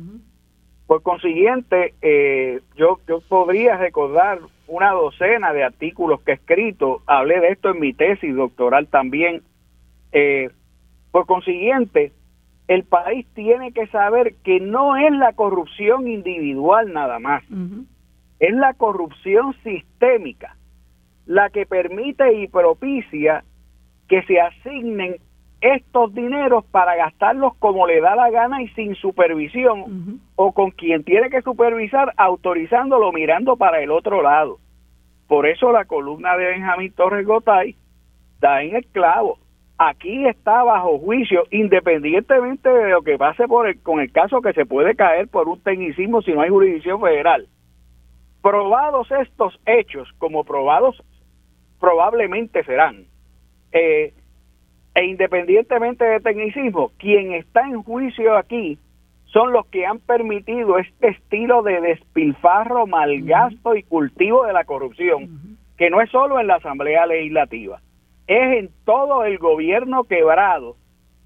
[0.86, 7.40] Por consiguiente, eh, yo, yo podría recordar una docena de artículos que he escrito, hablé
[7.40, 9.42] de esto en mi tesis doctoral también.
[10.12, 10.50] Eh,
[11.12, 12.12] por consiguiente,
[12.66, 17.42] el país tiene que saber que no es la corrupción individual nada más,
[18.40, 20.56] es la corrupción sistémica
[21.26, 23.44] la que permite y propicia
[24.08, 25.16] que se asignen
[25.60, 31.04] estos dineros para gastarlos como le da la gana y sin supervisión o con quien
[31.04, 34.58] tiene que supervisar autorizándolo mirando para el otro lado.
[35.28, 37.76] Por eso la columna de Benjamín Torres Gotay
[38.40, 39.38] da en el clavo.
[39.78, 44.52] Aquí está bajo juicio, independientemente de lo que pase por el, con el caso que
[44.52, 47.46] se puede caer por un tecnicismo si no hay jurisdicción federal.
[48.42, 51.02] Probados estos hechos, como probados
[51.78, 53.06] probablemente serán,
[53.72, 54.12] eh,
[54.94, 58.78] e independientemente de tecnicismo, quien está en juicio aquí
[59.26, 65.58] son los que han permitido este estilo de despilfarro, malgasto y cultivo de la corrupción,
[65.76, 67.80] que no es solo en la Asamblea Legislativa,
[68.26, 70.76] es en todo el gobierno quebrado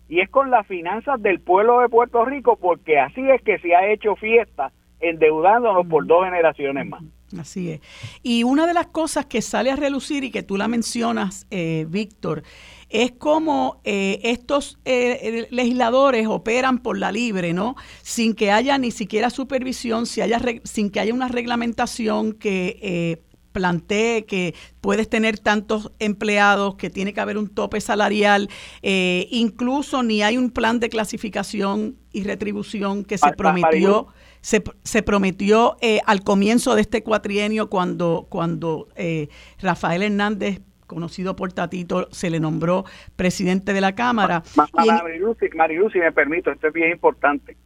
[0.09, 3.75] y es con las finanzas del pueblo de Puerto Rico, porque así es que se
[3.75, 4.71] ha hecho fiesta
[5.01, 7.03] endeudándonos por dos generaciones más.
[7.39, 7.81] Así es.
[8.23, 11.87] Y una de las cosas que sale a relucir y que tú la mencionas, eh,
[11.89, 12.43] Víctor,
[12.89, 17.75] es como eh, estos eh, legisladores operan por la libre, ¿no?
[18.03, 23.23] Sin que haya ni siquiera supervisión, si haya, sin que haya una reglamentación que
[23.53, 28.49] plantee que puedes tener tantos empleados, que tiene que haber un tope salarial,
[28.83, 34.09] incluso ni hay un plan de clasificación y retribución que se prometió
[34.45, 39.29] se, se prometió eh, al comienzo de este cuatrienio cuando, cuando eh,
[39.59, 42.85] Rafael Hernández conocido por Tatito, se le nombró
[43.17, 44.43] presidente de la Cámara.
[44.75, 47.57] Marilu, si me permito, esto es bien importante.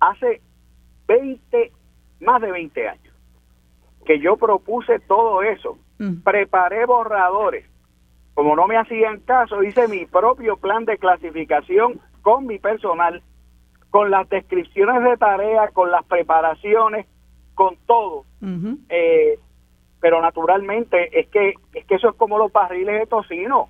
[0.00, 0.40] Hace
[1.06, 1.70] 20,
[2.18, 3.14] más de 20 años,
[4.04, 5.78] que yo propuse todo eso.
[5.98, 6.22] Mm.
[6.24, 7.64] Preparé borradores.
[8.34, 13.22] Como no me hacían caso, hice mi propio plan de clasificación con mi personal
[13.92, 17.06] con las descripciones de tareas, con las preparaciones,
[17.54, 18.24] con todo.
[18.88, 19.38] Eh,
[20.00, 23.68] pero naturalmente es que es que eso es como los barriles de tocino.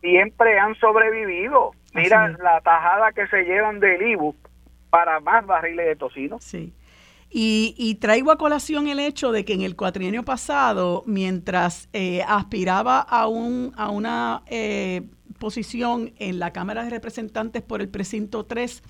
[0.00, 1.72] Siempre han sobrevivido.
[1.92, 4.34] Mira la tajada que se llevan del IBU
[4.88, 6.38] para más barriles de tocino.
[6.40, 6.72] Sí.
[7.32, 12.98] Y, traigo a colación el hecho de que en el cuatrienio pasado, mientras eh, aspiraba
[12.98, 15.02] a, un, a una eh,
[15.38, 18.82] posición en la Cámara de Representantes por el precinto 3,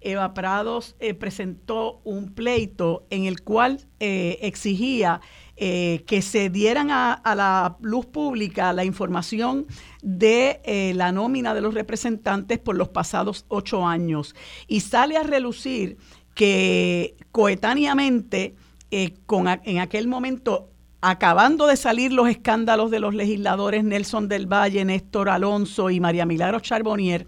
[0.00, 5.20] Eva Prados eh, presentó un pleito en el cual eh, exigía
[5.56, 9.66] eh, que se dieran a, la luz pública la información
[10.02, 14.34] de la nómina de los representantes por los pasados ocho años.
[14.68, 15.98] Y sale a relucir
[16.34, 18.54] que coetáneamente,
[19.26, 20.70] con, en aquel momento
[21.02, 26.26] acabando de salir los escándalos de los legisladores Nelson del Valle, Néstor Alonso y María
[26.26, 27.26] Milagro Charbonnier,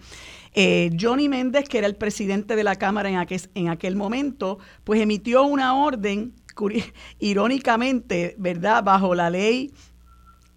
[0.55, 4.59] eh, Johnny Méndez, que era el presidente de la Cámara en aquel, en aquel momento,
[4.85, 6.35] pues emitió una orden,
[7.19, 9.73] irónicamente, ¿verdad?, bajo la ley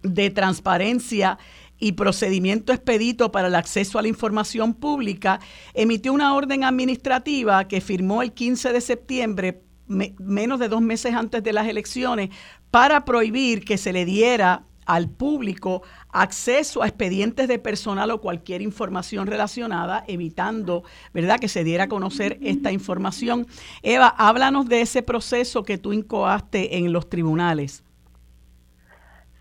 [0.02, 1.38] de transparencia
[1.78, 5.40] y procedimiento expedito para el acceso a la información pública,
[5.74, 11.42] emitió una orden administrativa que firmó el 15 de septiembre, menos de dos meses antes
[11.42, 12.30] de las elecciones,
[12.70, 15.82] para prohibir que se le diera al público
[16.22, 21.88] acceso a expedientes de personal o cualquier información relacionada, evitando, ¿verdad?, que se diera a
[21.88, 23.46] conocer esta información.
[23.82, 27.82] Eva, háblanos de ese proceso que tú incoaste en los tribunales.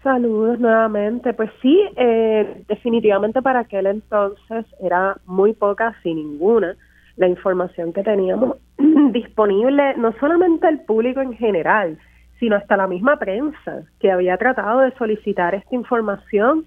[0.03, 1.33] Saludos nuevamente.
[1.33, 6.75] Pues sí, eh, definitivamente para aquel entonces era muy poca, sin ninguna,
[7.17, 8.57] la información que teníamos
[9.11, 11.97] disponible, no solamente al público en general,
[12.39, 16.65] sino hasta la misma prensa que había tratado de solicitar esta información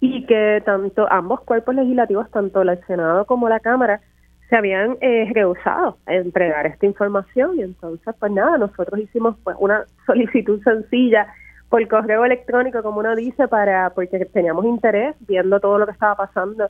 [0.00, 4.00] y que tanto ambos cuerpos legislativos, tanto el Senado como la Cámara,
[4.48, 7.58] se habían eh, rehusado a entregar esta información.
[7.58, 11.26] Y entonces pues nada, nosotros hicimos pues una solicitud sencilla
[11.68, 16.14] por correo electrónico, como uno dice, para porque teníamos interés viendo todo lo que estaba
[16.16, 16.68] pasando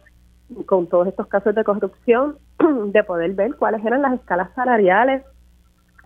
[0.66, 2.36] con todos estos casos de corrupción,
[2.92, 5.22] de poder ver cuáles eran las escalas salariales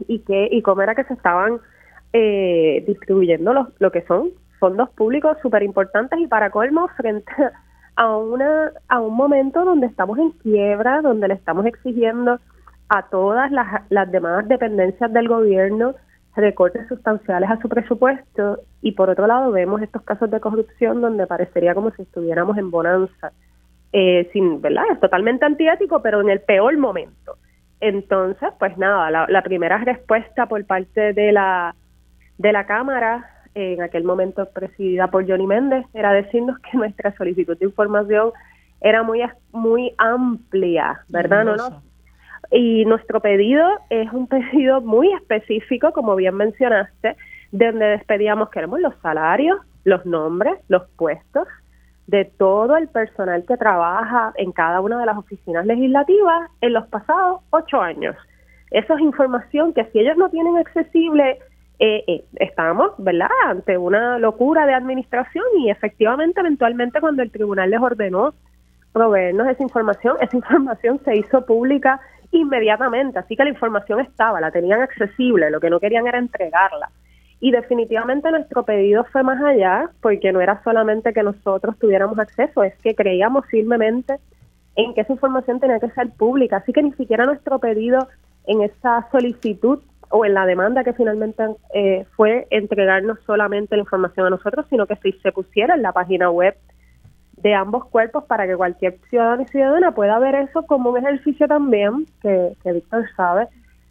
[0.07, 1.61] y qué y cómo era que se estaban
[2.13, 7.33] eh, distribuyendo lo, lo que son fondos públicos súper importantes y para colmo frente
[7.97, 12.39] a una a un momento donde estamos en quiebra, donde le estamos exigiendo
[12.89, 15.95] a todas las, las demás dependencias del gobierno
[16.37, 21.27] recortes sustanciales a su presupuesto y por otro lado vemos estos casos de corrupción donde
[21.27, 23.33] parecería como si estuviéramos en bonanza.
[23.93, 24.85] eh, sin, ¿verdad?
[24.93, 27.37] Es totalmente antiético, pero en el peor momento.
[27.81, 31.75] Entonces, pues nada, la, la primera respuesta por parte de la,
[32.39, 37.59] de la Cámara, en aquel momento presidida por Johnny Méndez, era decirnos que nuestra solicitud
[37.59, 38.33] de información
[38.81, 39.23] era muy,
[39.53, 41.45] muy amplia, ¿verdad?
[41.45, 41.83] No, no,
[42.51, 47.17] y nuestro pedido es un pedido muy específico, como bien mencionaste,
[47.53, 51.49] donde despedíamos, queremos los salarios, los nombres, los puestos
[52.07, 56.87] de todo el personal que trabaja en cada una de las oficinas legislativas en los
[56.89, 58.17] pasados ocho años.
[58.71, 61.39] Eso es información que si ellos no tienen accesible,
[61.81, 67.71] eh, eh, estamos, ¿verdad?, ante una locura de administración y efectivamente, eventualmente, cuando el tribunal
[67.71, 68.35] les ordenó
[68.93, 72.01] proveernos esa información, esa información se hizo pública
[72.33, 76.91] inmediatamente, así que la información estaba, la tenían accesible, lo que no querían era entregarla.
[77.41, 82.65] Y definitivamente nuestro pedido fue más allá, porque no era solamente que nosotros tuviéramos acceso,
[82.65, 84.17] es que creíamos firmemente
[84.75, 88.09] en que esa información tenía que ser pública, así que ni siquiera nuestro pedido
[88.47, 89.81] en esa solicitud
[90.11, 91.45] o en la demanda que finalmente
[91.75, 95.93] eh, fue entregarnos solamente la información a nosotros, sino que si se pusiera en la
[95.93, 96.57] página web
[97.43, 101.47] de ambos cuerpos para que cualquier ciudadano y ciudadana pueda ver eso como un ejercicio
[101.47, 103.49] también, que, Víctor sabe,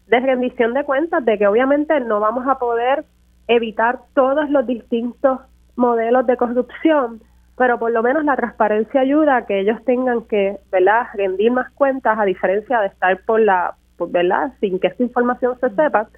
[0.08, 3.06] de rendición de cuentas, de que obviamente no vamos a poder
[3.48, 5.40] evitar todos los distintos
[5.76, 7.22] modelos de corrupción,
[7.58, 11.72] pero por lo menos la transparencia ayuda a que ellos tengan que, ¿verdad?, rendir más
[11.72, 16.10] cuentas a diferencia de estar por la, ¿verdad?, sin que esta información se sepa,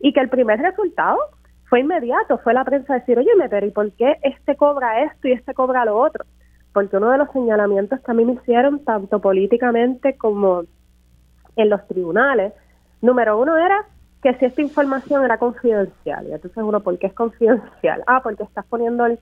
[0.00, 1.18] y que el primer resultado
[1.68, 5.32] fue inmediato, fue la prensa decir, oye, pero ¿y por qué este cobra esto y
[5.32, 6.24] este cobra lo otro?
[6.72, 10.62] porque uno de los señalamientos que a mí me hicieron, tanto políticamente como
[11.56, 12.52] en los tribunales,
[13.02, 13.84] número uno era
[14.22, 16.26] que si esta información era confidencial.
[16.28, 18.02] Y entonces uno, ¿por qué es confidencial?
[18.06, 19.18] Ah, porque estás poniendo el,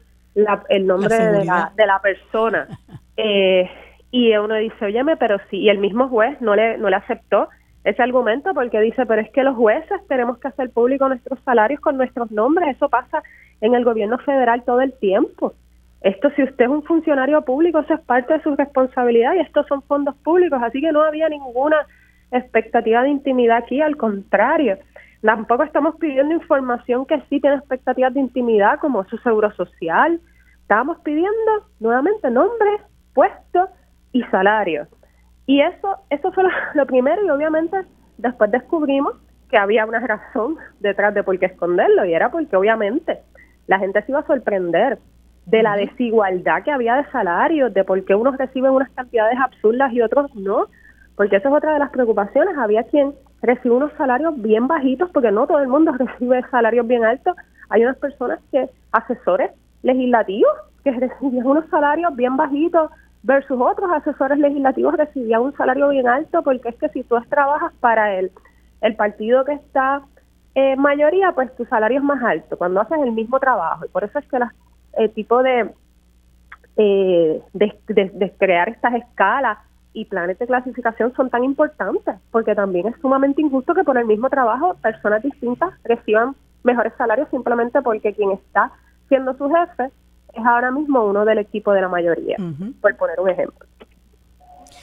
[0.68, 2.68] el nombre de, la, de la persona.
[3.22, 3.68] Eh,
[4.10, 7.50] y uno dice, óyeme, pero sí, y el mismo juez no le, no le aceptó
[7.84, 11.80] ese argumento porque dice, pero es que los jueces tenemos que hacer público nuestros salarios
[11.80, 13.22] con nuestros nombres, eso pasa
[13.60, 15.54] en el gobierno federal todo el tiempo.
[16.02, 19.66] Esto, si usted es un funcionario público, eso es parte de su responsabilidad y estos
[19.66, 21.76] son fondos públicos, así que no había ninguna
[22.32, 24.78] expectativa de intimidad aquí, al contrario.
[25.22, 30.18] Tampoco estamos pidiendo información que sí tiene expectativas de intimidad, como su seguro social.
[30.62, 32.80] Estábamos pidiendo nuevamente nombres,
[33.12, 33.68] puestos
[34.12, 34.88] y salarios.
[35.50, 36.44] Y eso, eso fue
[36.74, 37.76] lo primero y obviamente
[38.18, 39.14] después descubrimos
[39.50, 43.18] que había una razón detrás de por qué esconderlo y era porque obviamente
[43.66, 45.00] la gente se iba a sorprender
[45.46, 49.92] de la desigualdad que había de salarios, de por qué unos reciben unas cantidades absurdas
[49.92, 50.68] y otros no,
[51.16, 52.56] porque esa es otra de las preocupaciones.
[52.56, 57.04] Había quien recibe unos salarios bien bajitos, porque no todo el mundo recibe salarios bien
[57.04, 57.34] altos.
[57.70, 59.50] Hay unas personas que, asesores
[59.82, 60.52] legislativos,
[60.84, 62.92] que recibían unos salarios bien bajitos
[63.22, 67.72] versus otros asesores legislativos recibían un salario bien alto, porque es que si tú trabajas
[67.80, 68.30] para el,
[68.80, 70.02] el partido que está
[70.54, 73.84] en mayoría, pues tu salario es más alto cuando haces el mismo trabajo.
[73.84, 74.52] Y por eso es que las
[74.94, 75.70] el tipo de,
[76.76, 79.58] eh, de, crear estas escalas
[79.92, 84.06] y planes de clasificación son tan importantes, porque también es sumamente injusto que por el
[84.06, 88.72] mismo trabajo personas distintas reciban mejores salarios simplemente porque quien está
[89.08, 89.90] siendo su jefe
[90.32, 92.36] es ahora mismo uno del equipo de la mayoría,
[92.80, 93.66] por poner un ejemplo.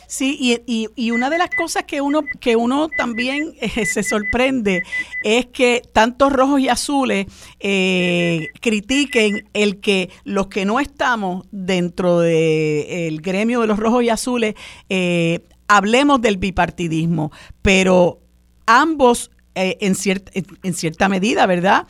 [0.07, 4.83] Sí, y, y, una de las cosas que uno, que uno también eh, se sorprende
[5.23, 7.27] es que tantos rojos y azules
[7.59, 14.09] eh, critiquen el que los que no estamos dentro del gremio de los rojos y
[14.09, 14.55] azules
[14.87, 18.21] eh, hablemos del bipartidismo, pero
[18.65, 20.31] ambos en, cierta,
[20.63, 21.87] en, cierta medida, ¿verdad?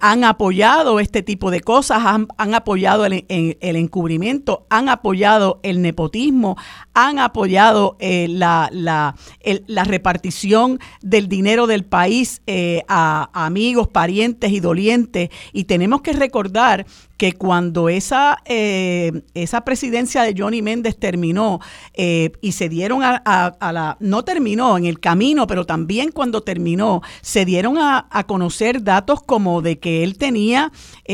[0.00, 5.80] Han apoyado este tipo de cosas, han, han apoyado el, el, encubrimiento, han apoyado el
[5.80, 6.56] nepotismo,
[6.94, 9.14] han apoyado eh, la, la,
[9.66, 15.30] la, repartición del dinero del país eh, a, amigos, parientes y dolientes.
[15.52, 21.60] Y tenemos que recordar que cuando esa, eh, esa presidencia de Johnny Méndez terminó
[21.94, 27.00] y se dieron a, a, la, no terminó en el camino, pero también cuando terminó,
[27.20, 30.72] se dieron a, conocer datos como de que él tenía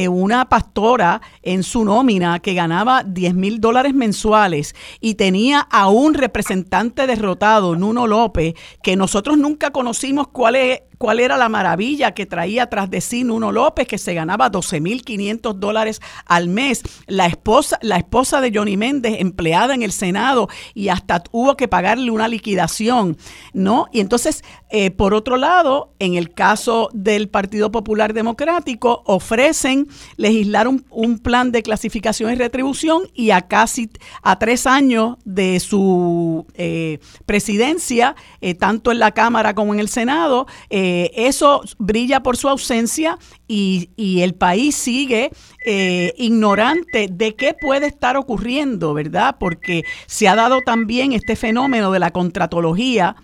[0.09, 6.15] una pastora en su nómina que ganaba 10 mil dólares mensuales y tenía a un
[6.15, 12.27] representante derrotado, Nuno López, que nosotros nunca conocimos cuál es cuál era la maravilla que
[12.27, 16.83] traía tras de sí Nuno López, que se ganaba 12.500 dólares al mes.
[17.07, 21.69] La esposa, la esposa de Johnny Méndez, empleada en el Senado, y hasta hubo que
[21.69, 23.17] pagarle una liquidación,
[23.53, 23.87] ¿no?
[23.93, 30.69] Y entonces, eh, por otro lado, en el caso del Partido Popular Democrático, ofrecen legislar
[30.69, 30.79] un,
[31.19, 33.91] plan de clasificación y retribución y a casi
[34.23, 39.89] a tres años de su eh, presidencia, eh, tanto en la Cámara como en el
[39.89, 45.31] Senado, eh, eso brilla por su ausencia y, el país sigue
[45.65, 49.37] eh, ignorante de qué puede estar ocurriendo, ¿verdad?
[49.39, 53.17] Porque se ha dado también este fenómeno de la contratología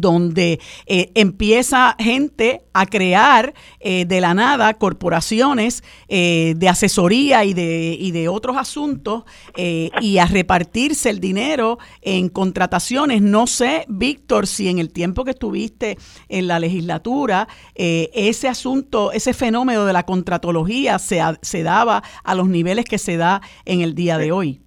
[0.00, 7.54] donde eh, empieza gente a crear eh, de la nada corporaciones eh, de asesoría y
[7.54, 9.24] de, y de otros asuntos
[9.54, 13.22] y a repartirse el dinero en contrataciones.
[13.22, 19.34] No sé, Víctor, si en el tiempo que estuviste en la legislatura, ese asunto, ese
[19.34, 23.94] fenómeno de la contratología se, se daba a los niveles que se da en el
[23.94, 24.60] día de hoy.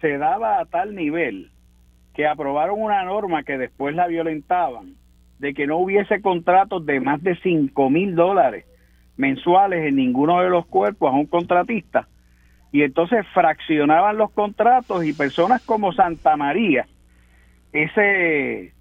[0.00, 1.50] Se daba a tal nivel
[2.18, 4.96] que aprobaron una norma que después la violentaban,
[5.38, 8.64] de que no hubiese contratos de más de 5 mil dólares
[9.16, 12.08] mensuales en ninguno de los cuerpos a un contratista.
[12.72, 16.88] Y entonces fraccionaban los contratos y personas como Santa María,
[17.72, 18.72] ese,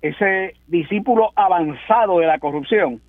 [0.00, 3.02] ese discípulo avanzado de la corrupción,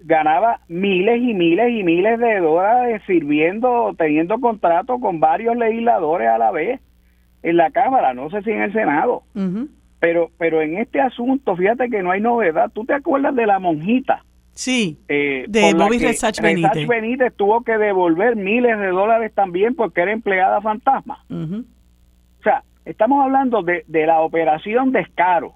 [0.00, 6.36] ganaba miles y miles y miles de dólares sirviendo, teniendo contratos con varios legisladores a
[6.36, 6.82] la vez
[7.42, 9.22] en la Cámara, no sé si en el Senado.
[10.00, 12.70] Pero, pero en este asunto, fíjate que no hay novedad.
[12.72, 14.24] ¿Tú te acuerdas de la monjita?
[14.52, 16.86] Sí, eh, de Bobby Resach Benítez.
[16.86, 21.24] Benítez tuvo que devolver miles de dólares también porque era empleada fantasma.
[21.30, 25.54] O sea, estamos hablando de, de la operación descaro.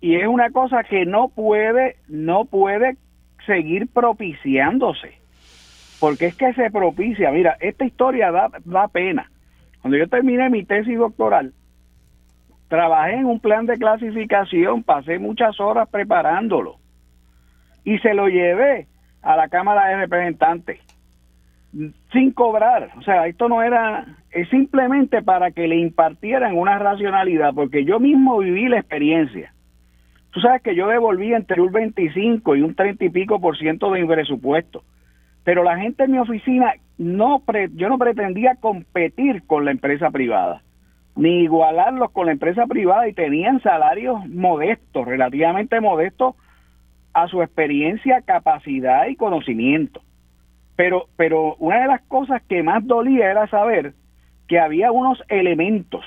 [0.00, 2.96] Y es una cosa que no puede, no puede
[3.46, 5.18] seguir propiciándose.
[6.00, 7.30] Porque es que se propicia.
[7.30, 9.30] Mira, esta historia da, da pena
[9.82, 11.52] cuando yo terminé mi tesis doctoral,
[12.68, 16.76] trabajé en un plan de clasificación, pasé muchas horas preparándolo
[17.84, 18.86] y se lo llevé
[19.22, 20.80] a la Cámara de Representantes
[22.12, 22.90] sin cobrar.
[22.98, 28.00] O sea, esto no era, es simplemente para que le impartieran una racionalidad, porque yo
[28.00, 29.52] mismo viví la experiencia.
[30.32, 33.90] Tú sabes que yo devolví entre un 25 y un 30 y pico por ciento
[33.90, 34.84] de mi presupuesto.
[35.50, 37.42] Pero la gente en mi oficina, no
[37.74, 40.62] yo no pretendía competir con la empresa privada,
[41.16, 46.36] ni igualarlos con la empresa privada y tenían salarios modestos, relativamente modestos
[47.14, 50.02] a su experiencia, capacidad y conocimiento.
[50.76, 53.94] Pero, pero una de las cosas que más dolía era saber
[54.46, 56.04] que había unos elementos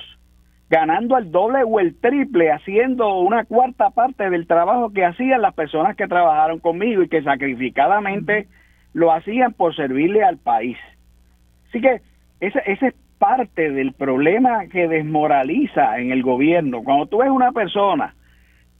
[0.69, 5.53] ganando el doble o el triple, haciendo una cuarta parte del trabajo que hacían las
[5.53, 8.47] personas que trabajaron conmigo y que sacrificadamente
[8.93, 10.77] lo hacían por servirle al país.
[11.69, 12.01] Así que
[12.39, 16.83] ese, es parte del problema que desmoraliza en el gobierno.
[16.83, 18.15] Cuando tú ves una persona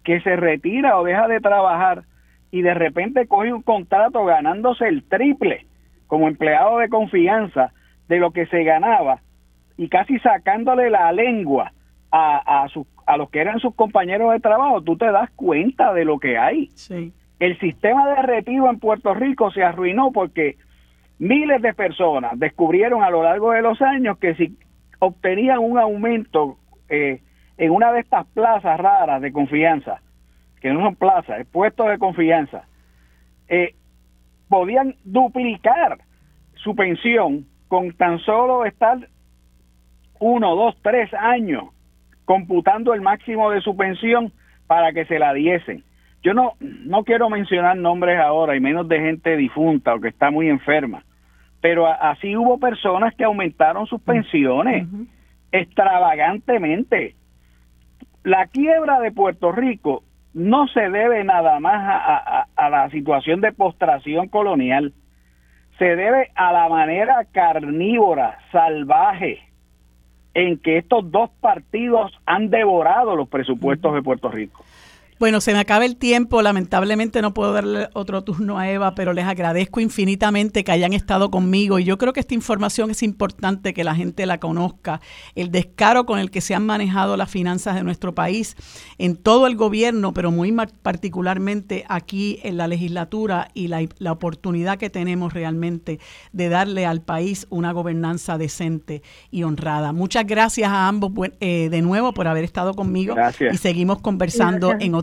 [0.03, 2.03] que se retira o deja de trabajar
[2.51, 5.65] y de repente coge un contrato ganándose el triple
[6.07, 7.71] como empleado de confianza
[8.07, 9.21] de lo que se ganaba
[9.77, 11.71] y casi sacándole la lengua
[12.11, 12.67] a, a,
[13.07, 16.37] a los que eran sus compañeros de trabajo, tú te das cuenta de lo que
[16.37, 16.67] hay.
[16.75, 20.57] Sí el sistema de retiro en Puerto Rico se arruinó porque
[21.19, 24.57] miles de personas descubrieron a lo largo de los años que si
[24.99, 26.57] obtenían un aumento
[26.89, 27.21] eh,
[27.57, 30.01] en una de estas plazas raras de confianza,
[30.61, 32.65] que no son plazas, es puestos de confianza,
[33.47, 33.75] eh,
[34.47, 35.99] podían duplicar
[36.55, 38.97] su pensión con tan solo estar
[40.19, 41.65] uno, dos, tres años
[42.25, 44.31] computando el máximo de su pensión
[44.67, 45.83] para que se la diesen.
[46.23, 50.31] Yo no, no quiero mencionar nombres ahora, y menos de gente difunta o que está
[50.31, 51.03] muy enferma,
[51.59, 54.87] pero así hubo personas que aumentaron sus pensiones
[55.51, 57.15] extravagantemente.
[58.23, 63.51] La quiebra de Puerto Rico no se debe nada más a, a, la situación de
[63.51, 64.93] postración colonial,
[65.77, 69.39] se debe a la manera carnívora, salvaje,
[70.33, 74.63] en que estos dos partidos han devorado los presupuestos de Puerto Rico.
[75.19, 79.13] Bueno, se me acaba el tiempo, lamentablemente no puedo darle otro turno a Eva, pero
[79.13, 83.73] les agradezco infinitamente que hayan estado conmigo y yo creo que esta información es importante
[83.73, 85.01] que la gente la conozca.
[85.35, 88.55] El descaro con el que se han manejado las finanzas de nuestro país
[88.97, 94.89] en todo el gobierno, pero muy particularmente aquí en la legislatura y la, oportunidad que
[94.89, 95.99] tenemos realmente
[96.33, 99.91] de darle al país una gobernanza decente y honrada.
[99.91, 103.15] Muchas gracias a ambos eh, de nuevo por haber estado conmigo
[103.51, 105.02] y seguimos conversando en otro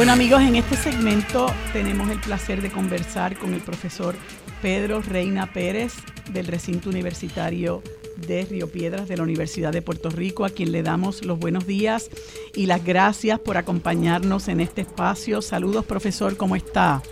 [0.00, 1.44] Bueno amigos, en este segmento
[1.74, 4.14] tenemos el placer de conversar con el profesor
[4.62, 5.92] Pedro Reina Pérez
[6.32, 7.82] del recinto universitario
[8.16, 11.66] de Río Piedras de la Universidad de Puerto Rico, a quien le damos los buenos
[11.66, 12.08] días
[12.54, 15.42] y las gracias por acompañarnos en este espacio.
[15.42, 17.02] Saludos profesor, ¿cómo está?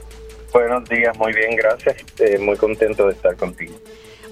[0.54, 2.02] Buenos días, muy bien, gracias.
[2.18, 3.74] Eh, muy contento de estar contigo.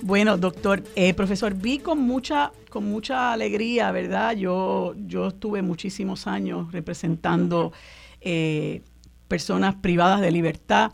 [0.00, 4.34] Bueno, doctor, eh, profesor, vi con mucha, con mucha alegría, ¿verdad?
[4.34, 7.74] Yo, yo estuve muchísimos años representando
[8.20, 8.82] eh,
[9.28, 10.92] personas privadas de libertad.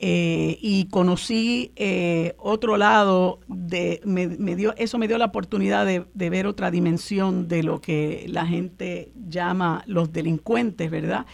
[0.00, 6.30] Eh, y conocí eh, otro lado de me, dio eso me dio la oportunidad de,
[6.30, 11.26] ver otra dimensión de lo que la gente llama los delincuentes verdad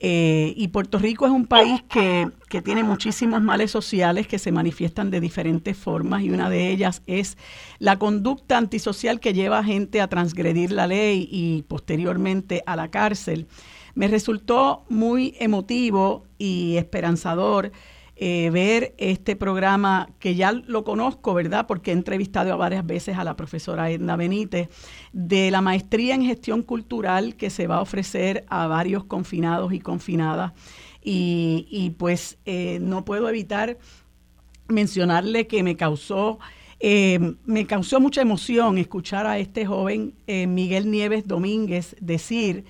[0.00, 5.10] y Puerto Rico es un país que, que, tiene muchísimos males sociales que se manifiestan
[5.10, 7.38] de diferentes formas y una de ellas es
[7.78, 12.88] la conducta antisocial que lleva a gente a transgredir la ley y posteriormente a la
[12.88, 13.46] cárcel
[13.98, 17.72] me resultó muy emotivo y esperanzador
[18.14, 21.66] eh, ver este programa que ya lo conozco, ¿verdad?
[21.66, 24.68] Porque he entrevistado varias veces a la profesora Edna Benítez,
[25.12, 29.80] de la maestría en gestión cultural que se va a ofrecer a varios confinados y
[29.80, 30.52] confinadas.
[31.02, 33.78] Y, pues eh, no puedo evitar
[34.68, 36.38] mencionarle que me causó...
[36.78, 42.64] Eh, me causó mucha emoción escuchar a este joven Miguel Nieves Domínguez decir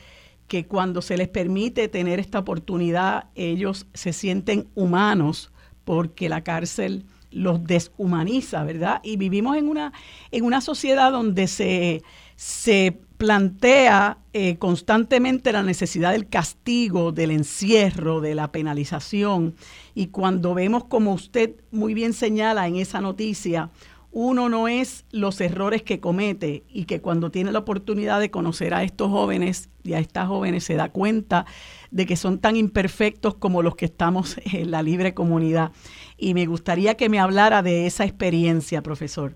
[0.48, 5.52] que cuando se les permite tener esta oportunidad, ellos se sienten humanos
[5.84, 9.00] porque la cárcel los deshumaniza, ¿verdad?
[9.04, 9.92] Y vivimos en una,
[10.30, 12.02] en una sociedad donde se,
[12.36, 19.54] se plantea eh, constantemente la necesidad del castigo, del encierro, de la penalización.
[19.94, 23.70] Y cuando vemos, como usted muy bien señala en esa noticia,
[24.10, 28.72] uno no es los errores que comete y que cuando tiene la oportunidad de conocer
[28.72, 31.46] a estos jóvenes y a estas jóvenes se da cuenta
[31.90, 35.72] de que son tan imperfectos como los que estamos en la libre comunidad.
[36.16, 39.32] Y me gustaría que me hablara de esa experiencia, profesor.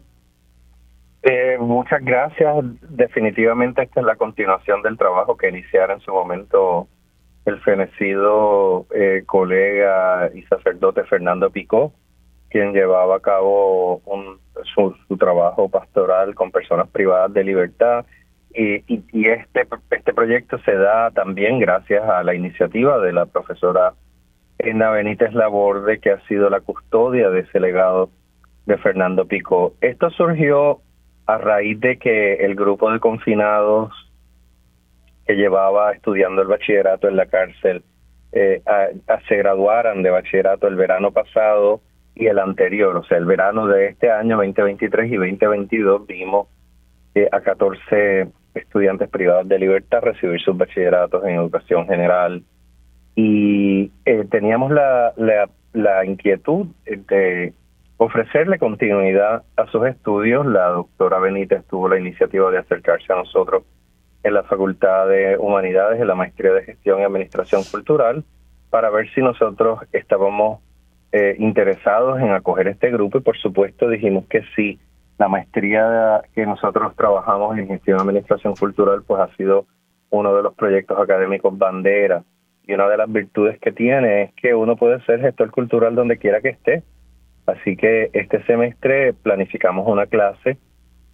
[1.22, 2.54] Eh, muchas gracias.
[2.88, 6.88] Definitivamente esta es la continuación del trabajo que iniciara en su momento
[7.44, 11.92] el fenecido eh, colega y sacerdote Fernando Picó,
[12.50, 14.38] quien llevaba a cabo un
[14.74, 18.04] su, trabajo pastoral con personas privadas de libertad.
[18.54, 23.94] Y, y, este, este proyecto se da también gracias a la iniciativa de la profesora
[24.58, 28.10] Ena Benítez Laborde, que ha sido la custodia de ese legado
[28.66, 29.74] de Fernando Pico.
[29.80, 30.80] Esto surgió
[31.26, 33.92] a raíz de que el grupo de confinados
[35.26, 37.82] que llevaba estudiando el bachillerato en la cárcel
[38.32, 38.62] eh,
[39.28, 41.80] se graduaran de bachillerato el verano pasado
[42.14, 46.48] y el anterior, o sea, el verano de este año 2023 y 2022 vimos
[47.14, 52.42] eh, a 14 estudiantes privados de libertad recibir sus bachilleratos en educación general
[53.14, 57.52] y eh, teníamos la, la, la inquietud de
[57.96, 60.46] ofrecerle continuidad a sus estudios.
[60.46, 63.64] La doctora Benítez tuvo la iniciativa de acercarse a nosotros
[64.22, 68.24] en la Facultad de Humanidades, en la Maestría de Gestión y Administración Cultural,
[68.70, 70.60] para ver si nosotros estábamos
[71.12, 74.78] eh, interesados en acoger este grupo y por supuesto dijimos que sí.
[75.18, 79.66] La maestría que nosotros trabajamos en gestión de administración cultural pues ha sido
[80.10, 82.22] uno de los proyectos académicos bandera
[82.64, 86.18] y una de las virtudes que tiene es que uno puede ser gestor cultural donde
[86.18, 86.82] quiera que esté.
[87.46, 90.58] Así que este semestre planificamos una clase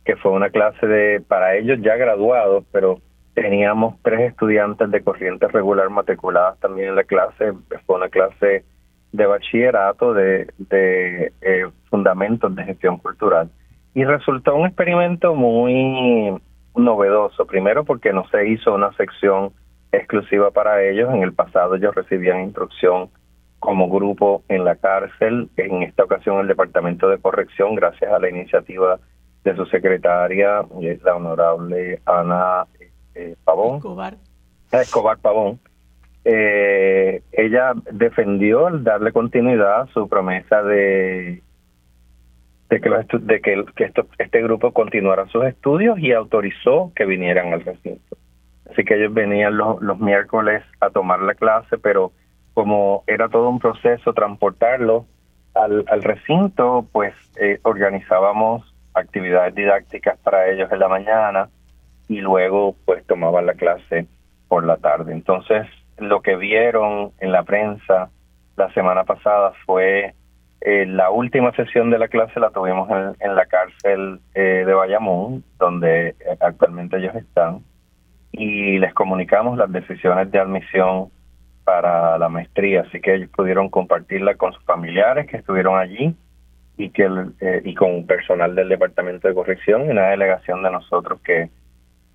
[0.04, 3.00] que fue una clase de para ellos ya graduados, pero
[3.34, 7.52] teníamos tres estudiantes de corriente regular matriculadas también en la clase.
[7.86, 8.64] Fue una clase
[9.12, 13.50] de bachillerato de, de eh, fundamentos de gestión cultural.
[13.98, 16.32] Y resultó un experimento muy
[16.76, 19.50] novedoso, primero porque no se hizo una sección
[19.90, 23.10] exclusiva para ellos, en el pasado ellos recibían instrucción
[23.58, 28.30] como grupo en la cárcel, en esta ocasión el Departamento de Corrección, gracias a la
[28.30, 29.00] iniciativa
[29.42, 30.64] de su secretaria,
[31.02, 32.66] la honorable Ana
[33.16, 33.78] eh, Pavón.
[33.78, 34.14] Escobar.
[34.70, 35.58] Escobar Pavón
[36.24, 41.42] eh, ella defendió al darle continuidad a su promesa de
[42.68, 42.90] de que,
[43.20, 48.16] de que, esto, este grupo continuara sus estudios y autorizó que vinieran al recinto.
[48.70, 52.12] Así que ellos venían los, los miércoles a tomar la clase, pero
[52.52, 55.06] como era todo un proceso transportarlo
[55.54, 61.48] al, al recinto, pues eh, organizábamos actividades didácticas para ellos en la mañana
[62.08, 64.06] y luego pues tomaban la clase
[64.48, 65.12] por la tarde.
[65.12, 65.66] Entonces,
[65.98, 68.10] lo que vieron en la prensa
[68.56, 70.14] la semana pasada fue
[70.60, 72.88] eh, la última sesión de la clase la tuvimos
[73.20, 77.60] en, la cárcel eh, de Bayamón, donde actualmente ellos están,
[78.32, 81.10] y les comunicamos las decisiones de admisión
[81.64, 86.16] para la maestría, así que ellos pudieron compartirla con sus familiares que estuvieron allí
[86.78, 87.06] y que
[87.40, 91.50] eh, y con personal del departamento de corrección y una delegación de nosotros que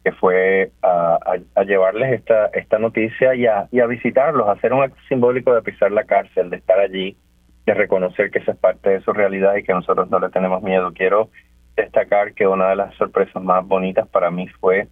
[0.04, 1.18] que fue a,
[1.56, 5.54] a, llevarles esta esta noticia y a, y a visitarlos, a hacer un acto simbólico
[5.54, 7.16] de pisar la cárcel, de estar allí,
[7.66, 10.62] de reconocer que esa es parte de su realidad y que nosotros no le tenemos
[10.62, 10.92] miedo.
[10.94, 11.30] Quiero
[11.76, 14.88] destacar que una de las sorpresas más bonitas para mí fue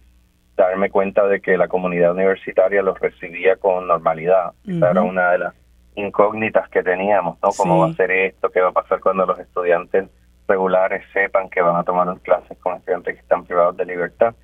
[0.56, 4.52] darme cuenta de que la comunidad universitaria los recibía con normalidad.
[4.66, 5.54] Esa era una de las
[5.94, 7.50] incógnitas que teníamos, ¿no?
[7.56, 8.50] ¿Cómo va a ser esto?
[8.50, 10.08] ¿Qué va a pasar cuando los estudiantes
[10.48, 14.34] regulares sepan que van a tomar clases con estudiantes que están privados de libertad?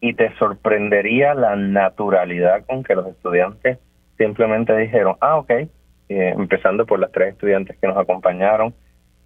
[0.00, 3.78] y te sorprendería la naturalidad con que los estudiantes
[4.18, 5.50] simplemente dijeron, ah, ok,
[6.08, 8.74] eh, empezando por las tres estudiantes que nos acompañaron,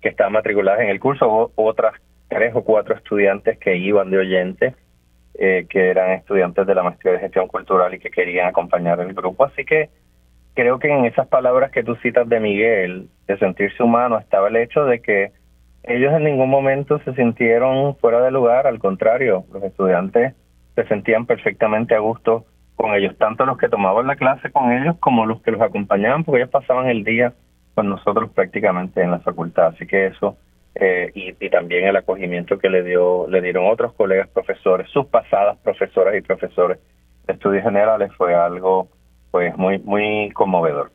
[0.00, 1.94] que estaban matriculadas en el curso, o otras
[2.28, 4.74] tres o cuatro estudiantes que iban de oyentes,
[5.34, 9.14] eh, que eran estudiantes de la maestría de gestión cultural y que querían acompañar el
[9.14, 9.44] grupo.
[9.44, 9.90] Así que
[10.54, 14.56] creo que en esas palabras que tú citas de Miguel, de sentirse humano, estaba el
[14.56, 15.32] hecho de que
[15.82, 20.34] ellos en ningún momento se sintieron fuera de lugar, al contrario, los estudiantes
[20.74, 22.44] se sentían perfectamente a gusto
[22.80, 26.24] con ellos, tanto los que tomaban la clase con ellos como los que los acompañaban,
[26.24, 27.34] porque ellos pasaban el día
[27.74, 29.66] con nosotros prácticamente en la facultad.
[29.66, 30.36] Así que eso
[30.74, 35.58] eh, y, también el acogimiento que le dio le dieron otros colegas profesores, sus pasadas
[35.58, 36.78] profesoras y profesores
[37.26, 38.88] de estudios generales fue algo
[39.30, 40.90] pues muy muy conmovedor.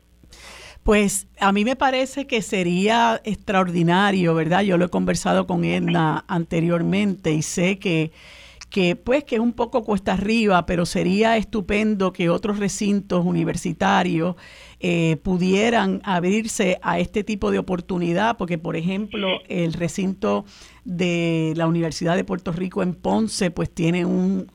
[0.82, 4.62] Pues a mí me parece que sería extraordinario, ¿verdad?
[4.62, 8.12] Yo lo he conversado con Edna anteriormente y sé que
[8.70, 14.36] que pues que es un poco cuesta arriba, pero sería estupendo que otros recintos universitarios
[14.80, 20.44] eh, pudieran abrirse a este tipo de oportunidad, porque por ejemplo el recinto
[20.84, 24.50] de la Universidad de Puerto Rico en Ponce pues tiene un,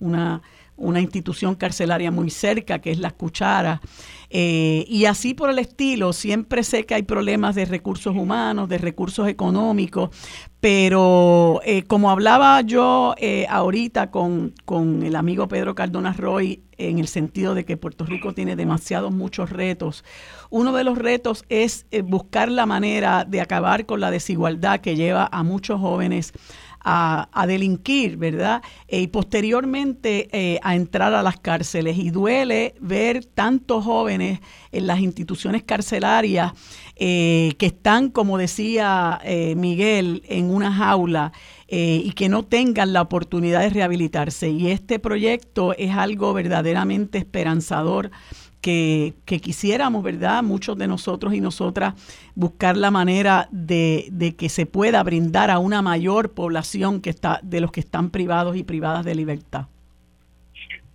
[0.00, 0.42] una
[0.76, 3.80] una institución carcelaria muy cerca, que es Las Cucharas,
[4.30, 6.12] eh, y así por el estilo.
[6.12, 10.10] Siempre sé que hay problemas de recursos humanos, de recursos económicos,
[10.60, 16.98] pero eh, como hablaba yo eh, ahorita con, con, el amigo Pedro Cardona Roy, en
[16.98, 20.04] el sentido de que Puerto Rico tiene demasiados muchos retos,
[20.50, 25.28] uno de los retos es buscar la manera de acabar con la desigualdad que lleva
[25.30, 26.32] a muchos jóvenes
[26.84, 28.62] a, delinquir, ¿verdad?
[28.88, 31.96] Eh, y posteriormente eh, a entrar a las cárceles.
[31.98, 34.40] Y duele ver tantos jóvenes
[34.70, 36.52] en las instituciones carcelarias
[36.96, 39.20] eh, que están, como decía
[39.56, 41.32] Miguel, en una jaula.
[41.66, 44.50] y que no tengan la oportunidad de rehabilitarse.
[44.50, 48.10] Y este proyecto es algo verdaderamente esperanzador
[48.64, 50.42] que, quisiéramos, ¿verdad?
[50.42, 51.92] Muchos de nosotros y nosotras
[52.34, 57.60] buscar la manera de, que se pueda brindar a una mayor población que está de
[57.60, 59.66] los que están privados y privadas de libertad.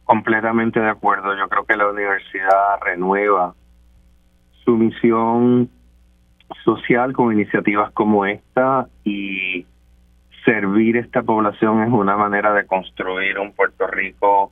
[0.04, 1.38] Completamente de acuerdo.
[1.38, 3.54] Yo creo que la universidad renueva
[4.66, 5.70] su misión
[6.66, 9.68] social con iniciativas como esta y
[10.44, 14.52] servir esta población es una manera de construir un Puerto Rico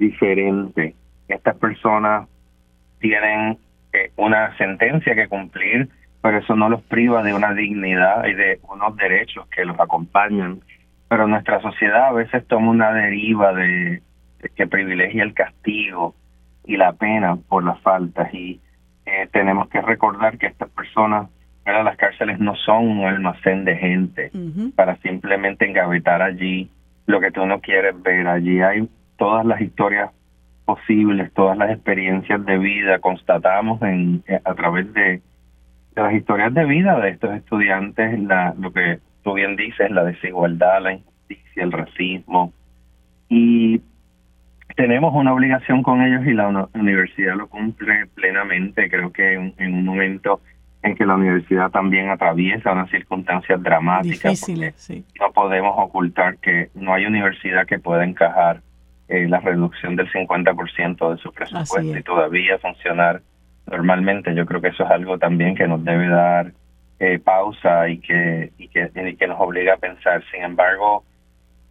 [0.00, 0.96] diferente.
[1.28, 2.28] Estas personas
[3.08, 3.58] tienen
[3.92, 5.88] eh, una sentencia que cumplir,
[6.22, 10.60] pero eso no los priva de una dignidad y de unos derechos que los acompañan.
[11.08, 14.02] Pero nuestra sociedad a veces toma una deriva de,
[14.56, 16.14] que privilegia el castigo
[16.64, 18.60] y la pena por las faltas y
[19.04, 21.28] eh, tenemos que recordar que estas personas
[21.64, 24.30] las cárceles no son un almacén de gente
[24.74, 26.70] para simplemente engavetar allí
[27.06, 28.26] lo que tú no quieres ver.
[28.28, 30.10] Allí hay todas las historias
[30.66, 35.22] posibles, todas las experiencias de vida, constatamos en, eh, a través de,
[35.94, 40.82] las historias de vida de estos estudiantes, la, lo que tú bien dices, la desigualdad,
[40.82, 42.52] la injusticia, el racismo.
[43.30, 43.80] Y
[44.76, 48.90] tenemos una obligación con ellos y la universidad lo cumple plenamente.
[48.90, 50.40] Creo que en, un momento
[50.82, 54.38] en que la universidad también atraviesa unas circunstancias dramáticas.
[54.76, 55.04] sí.
[55.18, 58.60] No podemos ocultar que no hay universidad que pueda encajar
[59.08, 63.22] eh, la reducción del 50% de su presupuesto y todavía funcionar
[63.66, 64.34] normalmente.
[64.34, 66.52] Yo creo que eso es algo también que nos debe dar
[66.98, 70.22] eh, pausa y que, y que, y que nos obliga a pensar.
[70.32, 71.04] Sin embargo,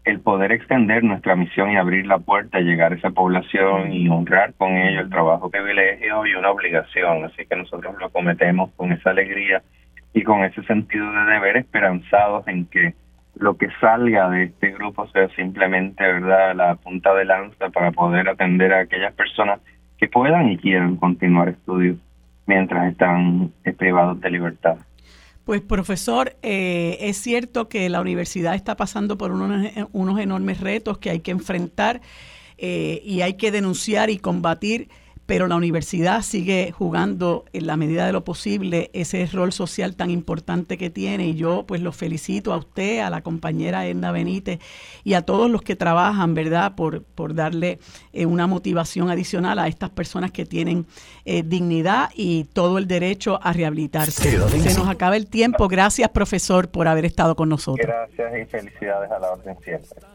[0.05, 4.53] el poder extender nuestra misión y abrir la puerta, llegar a esa población y honrar
[4.53, 7.25] con ello el trabajo privilegio y una obligación.
[7.25, 9.63] Así que nosotros lo cometemos con esa alegría
[10.13, 12.93] y con ese sentido de deber esperanzados en que
[13.35, 18.29] lo que salga de este grupo sea simplemente verdad la punta de lanza para poder
[18.29, 19.59] atender a aquellas personas
[19.97, 21.97] que puedan y quieran continuar estudios
[22.45, 24.77] mientras están eh, privados de libertad.
[25.43, 30.97] Pues profesor, eh, es cierto que la universidad está pasando por unos, unos enormes retos
[30.97, 32.01] que hay que enfrentar
[32.57, 34.89] eh, y hay que denunciar y combatir
[35.25, 40.11] pero la universidad sigue jugando en la medida de lo posible ese rol social tan
[40.11, 44.59] importante que tiene y yo pues los felicito a usted, a la compañera Edna Benítez
[45.03, 46.75] y a todos los que trabajan, ¿verdad?
[46.75, 47.79] Por, por darle
[48.13, 50.85] eh, una motivación adicional a estas personas que tienen
[51.25, 54.37] eh, dignidad y todo el derecho a rehabilitarse.
[54.59, 55.67] Se nos acaba el tiempo.
[55.67, 57.87] Gracias, profesor, por haber estado con nosotros.
[57.87, 60.14] Gracias y felicidades a la orden siempre.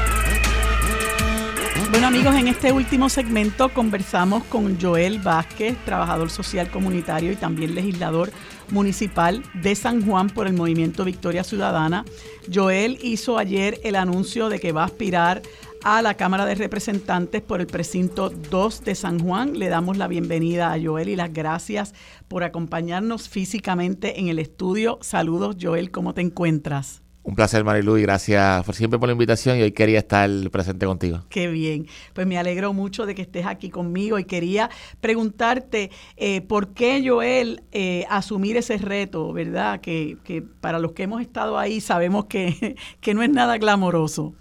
[1.91, 7.75] Bueno amigos, en este último segmento conversamos con Joel Vázquez, trabajador social comunitario y también
[7.75, 8.31] legislador
[8.69, 12.05] municipal de San Juan por el movimiento Victoria Ciudadana.
[12.51, 15.41] Joel hizo ayer el anuncio de que va a aspirar
[15.83, 19.59] a la Cámara de Representantes por el precinto 2 de San Juan.
[19.59, 21.93] Le damos la bienvenida a Joel y las gracias
[22.29, 24.97] por acompañarnos físicamente en el estudio.
[25.01, 27.01] Saludos Joel, ¿cómo te encuentras?
[27.23, 30.87] Un placer, Marilu, y gracias por siempre por la invitación y hoy quería estar presente
[30.87, 31.23] contigo.
[31.29, 31.85] Qué bien.
[32.13, 34.71] Pues me alegro mucho de que estés aquí conmigo y quería
[35.01, 39.81] preguntarte eh, por qué Joel eh, asumir ese reto, ¿verdad?
[39.81, 44.33] Que, que, para los que hemos estado ahí sabemos que, que no es nada glamoroso.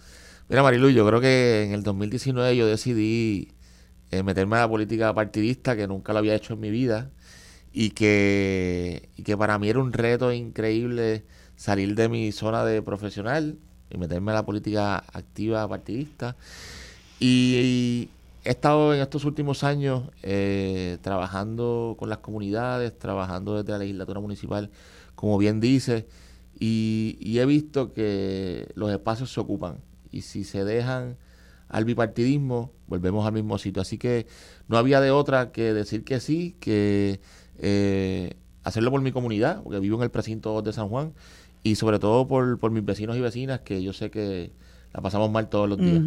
[0.48, 3.48] Mira, Marilu, yo creo que en el 2019 yo decidí
[4.10, 7.10] eh, meterme a la política partidista, que nunca lo había hecho en mi vida,
[7.72, 11.24] y que, y que para mí era un reto increíble
[11.60, 13.58] salir de mi zona de profesional
[13.90, 16.34] y meterme en la política activa partidista.
[17.18, 18.08] Y,
[18.42, 24.20] he estado en estos últimos años eh, trabajando con las comunidades, trabajando desde la legislatura
[24.20, 24.70] municipal,
[25.14, 26.06] como bien dice,
[26.58, 29.80] y, he visto que los espacios se ocupan.
[30.10, 31.18] Y si se dejan
[31.68, 33.82] al bipartidismo, volvemos al mismo sitio.
[33.82, 34.26] Así que
[34.66, 37.20] no había de otra que decir que sí, que
[37.58, 38.34] eh,
[38.64, 41.12] hacerlo por mi comunidad, porque vivo en el precinto de San Juan,
[41.62, 44.52] y sobre todo por, por mis vecinos y vecinas, que yo sé que
[44.92, 46.02] la pasamos mal todos los días.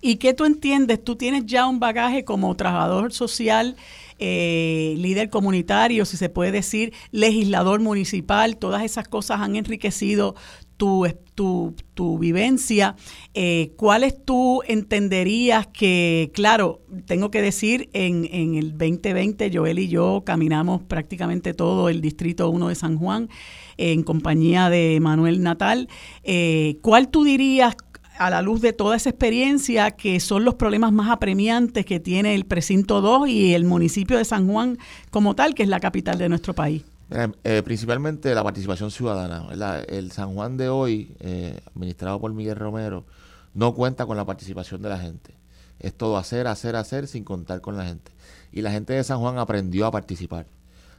[0.00, 1.02] ¿Y qué tú entiendes?
[1.02, 3.76] Tú tienes ya un bagaje como trabajador social,
[4.18, 10.34] eh, líder comunitario, si se puede decir, legislador municipal, todas esas cosas han enriquecido
[10.76, 12.96] tu, tu, tu vivencia.
[13.34, 19.88] Eh, ¿Cuáles tú entenderías que, claro, tengo que decir, en, en el 2020 Joel y
[19.88, 23.28] yo caminamos prácticamente todo el Distrito 1 de San Juan
[23.76, 25.88] en compañía de Manuel Natal.
[26.22, 27.76] Eh, ¿Cuál tú dirías
[28.16, 32.34] a la luz de toda esa experiencia que son los problemas más apremiantes que tiene
[32.34, 34.78] el precinto 2 y el municipio de San Juan
[35.10, 36.84] como tal, que es la capital de nuestro país?
[37.10, 39.48] Eh, principalmente la participación ciudadana.
[39.88, 43.04] El San Juan de hoy, eh, administrado por Miguel Romero,
[43.52, 45.34] no cuenta con la participación de la gente.
[45.78, 48.12] Es todo hacer, hacer, hacer sin contar con la gente.
[48.52, 50.46] Y la gente de San Juan aprendió a participar.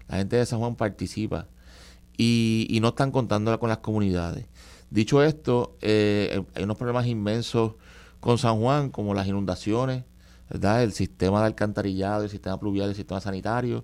[0.08, 1.48] La gente de San Juan participa
[2.18, 4.46] y, no están contando con las comunidades.
[4.90, 7.74] Dicho esto, eh, hay unos problemas inmensos
[8.20, 10.04] con San Juan, como las inundaciones,
[10.50, 10.84] ¿verdad?
[10.84, 13.84] el sistema de alcantarillado, el sistema pluvial, el sistema sanitario.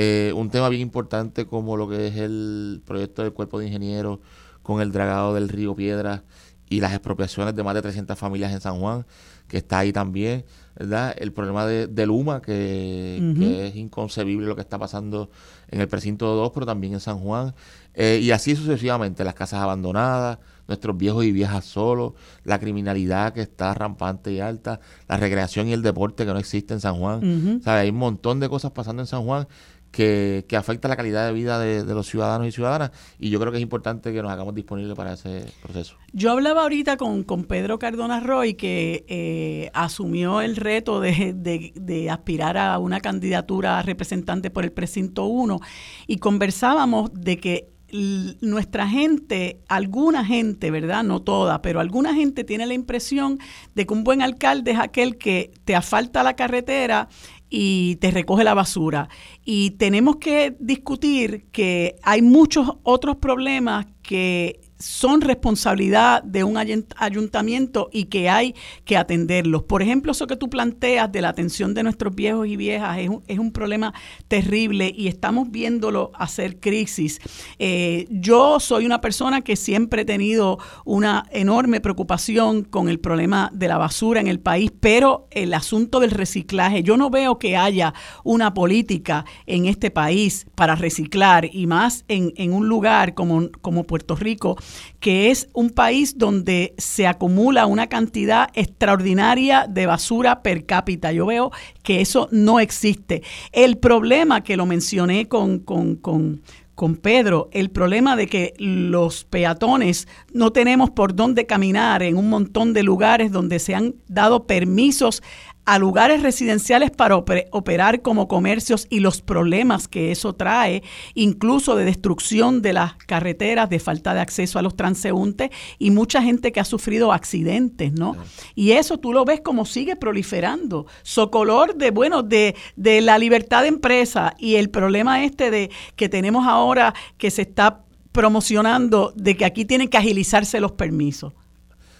[0.00, 4.20] Eh, un tema bien importante como lo que es el proyecto del cuerpo de ingenieros
[4.62, 6.22] con el dragado del río Piedras
[6.70, 9.06] y las expropiaciones de más de 300 familias en San Juan,
[9.48, 10.44] que está ahí también,
[10.78, 11.16] ¿verdad?
[11.18, 15.30] El problema de, Luma, que, es inconcebible lo que está pasando
[15.66, 17.56] en el precinto 2, pero también en San Juan,
[17.94, 20.38] eh, y así sucesivamente, las casas abandonadas,
[20.68, 22.12] nuestros viejos y viejas solos,
[22.44, 26.74] la criminalidad que está rampante y alta, la recreación y el deporte que no existe
[26.74, 27.62] en San Juan.
[27.64, 29.48] Hay un montón de cosas pasando en San Juan
[29.90, 33.52] que, que afecta la calidad de vida de, los ciudadanos y ciudadanas y yo creo
[33.52, 35.96] que es importante que nos hagamos disponibles para ese proceso.
[36.12, 42.10] Yo hablaba ahorita con, con Pedro Cardona Roy que eh, asumió el reto de, de,
[42.10, 45.58] aspirar a una candidatura a representante por el precinto 1
[46.06, 51.02] y conversábamos de que nuestra gente, alguna gente, ¿verdad?
[51.04, 53.38] No toda, pero alguna gente tiene la impresión
[53.74, 57.08] de que un buen alcalde es aquel que te asfalta la carretera
[57.50, 59.08] y te recoge la basura.
[59.44, 67.88] Y tenemos que discutir que hay muchos otros problemas que son responsabilidad de un ayuntamiento
[67.92, 69.64] y que hay que atenderlos.
[69.64, 73.08] Por ejemplo, eso que tú planteas de la atención de nuestros viejos y viejas es
[73.08, 73.92] un, es un problema
[74.28, 77.20] terrible y estamos viéndolo hacer crisis.
[77.58, 83.50] Eh, yo soy una persona que siempre he tenido una enorme preocupación con el problema
[83.52, 87.56] de la basura en el país, pero el asunto del reciclaje, yo no veo que
[87.56, 93.48] haya una política en este país para reciclar y más en, en un lugar como,
[93.60, 94.56] como Puerto Rico
[95.00, 101.12] que es un país donde se acumula una cantidad extraordinaria de basura per cápita.
[101.12, 101.50] Yo veo
[101.82, 103.22] que eso no existe.
[103.52, 106.42] El problema que lo mencioné con, con, con
[106.78, 112.28] con Pedro el problema de que los peatones no tenemos por dónde caminar en un
[112.30, 115.24] montón de lugares donde se han dado permisos
[115.68, 120.82] a lugares residenciales para operar como comercios y los problemas que eso trae,
[121.12, 126.22] incluso de destrucción de las carreteras, de falta de acceso a los transeúntes y mucha
[126.22, 128.16] gente que ha sufrido accidentes, ¿no?
[128.54, 130.86] Y eso tú lo ves como sigue proliferando.
[131.02, 136.08] Socolor de, bueno, de, de la libertad de empresa y el problema este de que
[136.08, 137.82] tenemos ahora que se está
[138.12, 141.34] promocionando de que aquí tienen que agilizarse los permisos.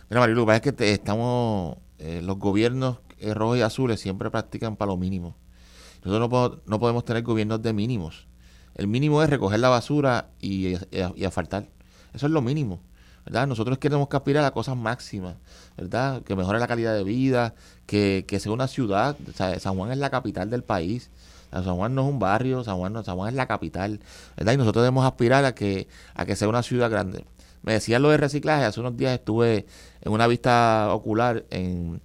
[0.09, 4.91] Mira, Marilu, es que estamos, eh, los gobiernos eh, rojos y azules siempre practican para
[4.91, 5.37] lo mínimo.
[6.05, 8.27] Nosotros no, podemos tener gobiernos de mínimos.
[8.75, 10.75] El mínimo es recoger la basura y,
[11.25, 11.67] asfaltar.
[12.15, 12.81] Eso es lo mínimo.
[13.25, 13.47] ¿verdad?
[13.47, 15.35] Nosotros queremos que aspirar a cosas máximas,
[15.77, 16.23] ¿verdad?
[16.23, 17.55] Que mejore la calidad de vida,
[17.85, 19.17] que, sea una ciudad.
[19.35, 21.11] San Juan es la capital del país.
[21.51, 24.01] San Juan no es un barrio, San Juan, no, San Juan es la capital,
[24.37, 24.53] ¿verdad?
[24.53, 27.25] Y nosotros debemos aspirar a que, a que sea una ciudad grande.
[27.63, 29.67] Me decía lo de reciclaje, hace unos días estuve
[30.01, 32.01] en una vista ocular en,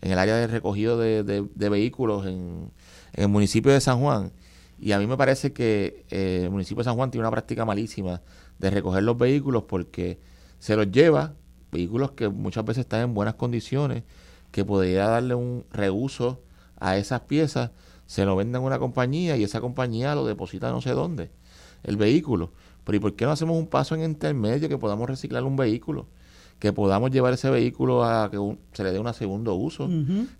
[0.00, 2.70] en el área de recogido de, vehículos en,
[3.12, 4.32] el municipio de San Juan.
[4.78, 7.64] Y a mí me parece que eh, el municipio de San Juan tiene una práctica
[7.64, 8.22] malísima
[8.58, 10.18] de recoger los vehículos porque
[10.58, 11.34] se los lleva,
[11.70, 14.04] vehículos que muchas veces están en buenas condiciones,
[14.50, 16.40] que podría darle un reuso
[16.78, 17.70] a esas piezas,
[18.06, 21.30] se lo venden a una compañía y esa compañía lo deposita no sé dónde,
[21.82, 22.52] el vehículo.
[22.84, 26.08] Pero ¿y por qué no hacemos un paso en intermedio que podamos reciclar un vehículo?
[26.60, 28.38] Que podamos llevar ese vehículo a que
[28.72, 29.88] se le dé un segundo uso,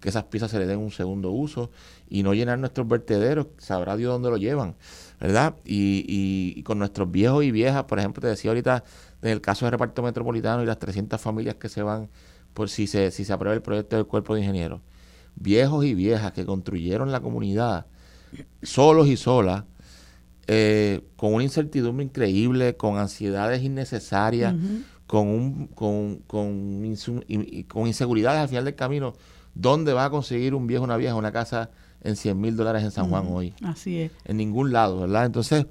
[0.00, 1.70] que esas piezas se le den un segundo uso
[2.08, 4.76] y no llenar nuestros vertederos, sabrá Dios dónde lo llevan,
[5.18, 5.56] ¿verdad?
[5.64, 8.84] Y, y, con nuestros viejos y viejas, por ejemplo, te decía ahorita
[9.22, 12.10] en el caso del reparto metropolitano y las 300 familias que se van
[12.52, 14.82] por si se, si se aprueba el proyecto del cuerpo de ingenieros,
[15.36, 17.86] viejos y viejas que construyeron la comunidad
[18.62, 19.64] solos y solas,
[20.46, 24.54] eh, con una incertidumbre increíble, con ansiedades innecesarias,
[25.10, 26.94] con, un, con, con,
[27.66, 29.14] con inseguridades al final del camino,
[29.56, 31.68] ¿dónde va a conseguir un viejo, una vieja, una casa
[32.00, 33.52] en 100 mil dólares en San Juan hoy?
[33.64, 34.12] Así es.
[34.24, 35.26] En ningún lado, ¿verdad?
[35.26, 35.66] Entonces,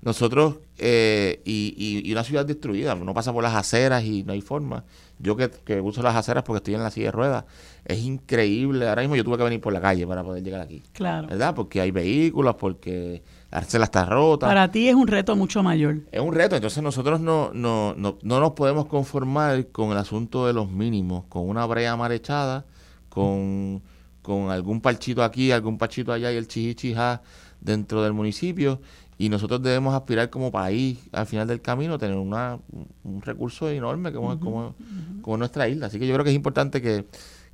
[0.00, 4.40] nosotros, eh, y, y, una ciudad destruida, no pasa por las aceras y no hay
[4.40, 4.82] forma.
[5.20, 7.44] Yo que, que, uso las aceras porque estoy en la silla de ruedas,
[7.84, 8.88] es increíble.
[8.88, 10.82] Ahora mismo yo tuve que venir por la calle para poder llegar aquí.
[10.92, 11.28] Claro.
[11.28, 11.54] ¿Verdad?
[11.54, 13.22] Porque hay vehículos, porque
[13.52, 14.46] la está rota.
[14.46, 16.00] Para ti es un reto mucho mayor.
[16.10, 20.46] Es un reto, entonces nosotros no, no, no, no nos podemos conformar con el asunto
[20.46, 22.64] de los mínimos, con una brea mal echada,
[23.10, 23.82] con,
[24.22, 27.22] con algún parchito aquí, algún parchito allá y el chichichija
[27.60, 28.80] dentro del municipio.
[29.18, 32.58] Y nosotros debemos aspirar como país, al final del camino, tener una,
[33.04, 34.74] un recurso enorme como, como,
[35.20, 35.86] como, nuestra isla.
[35.86, 37.06] Así que yo creo que es importante que,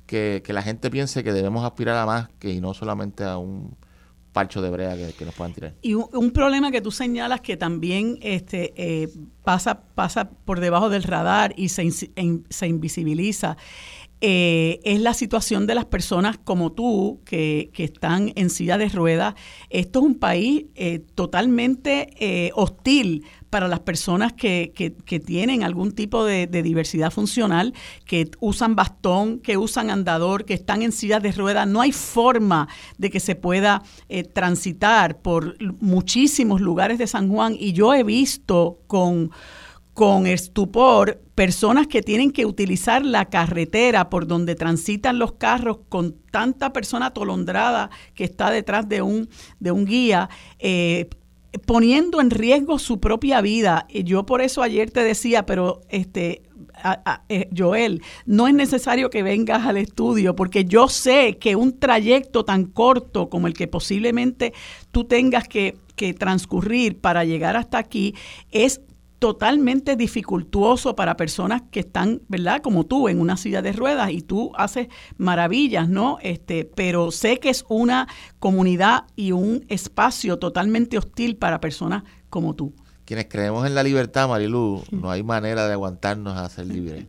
[0.07, 3.37] que, que la gente piense que debemos aspirar a más que y no solamente a
[3.37, 3.75] un
[4.31, 5.73] parcho de brea que, nos puedan tirar.
[5.81, 9.09] Y un, problema que tú señalas que también este, eh,
[9.43, 13.57] pasa, pasa por debajo del radar y se, se invisibiliza
[14.21, 18.89] eh, es la situación de las personas como tú que, que, están en silla de
[18.89, 19.35] ruedas.
[19.69, 25.91] Esto es un país eh, totalmente eh, hostil para las personas que, que, tienen algún
[25.91, 27.73] tipo de, diversidad funcional,
[28.05, 31.67] que usan bastón, que usan andador, que están en silla de ruedas.
[31.67, 32.67] No hay forma
[32.97, 33.83] de que se pueda
[34.33, 39.31] transitar por muchísimos lugares de San Juan y yo he visto con
[39.99, 46.15] con estupor personas que tienen que utilizar la carretera por donde transitan los carros con
[46.31, 49.27] tanta persona atolondrada que está detrás de un,
[49.59, 51.09] de un guía, eh,
[51.65, 53.85] poniendo en riesgo su propia vida.
[53.89, 56.43] Y yo por eso ayer te decía, pero este,
[57.27, 62.45] eh, Joel, no es necesario que vengas al estudio porque yo sé que un trayecto
[62.45, 64.53] tan corto como el que posiblemente
[64.91, 68.15] tú tengas que, que transcurrir para llegar hasta aquí
[68.51, 68.81] es
[69.19, 72.61] totalmente dificultuoso para personas que están, ¿verdad?
[72.61, 74.87] Como tú en una silla de ruedas y tú haces
[75.17, 76.17] maravillas, ¿no?
[76.21, 78.07] Este, pero sé que es una
[78.39, 82.73] comunidad y un espacio totalmente hostil para personas como tú.
[83.05, 87.07] quienes creemos en la libertad, Marilu, no hay manera de aguantarnos a ser libres,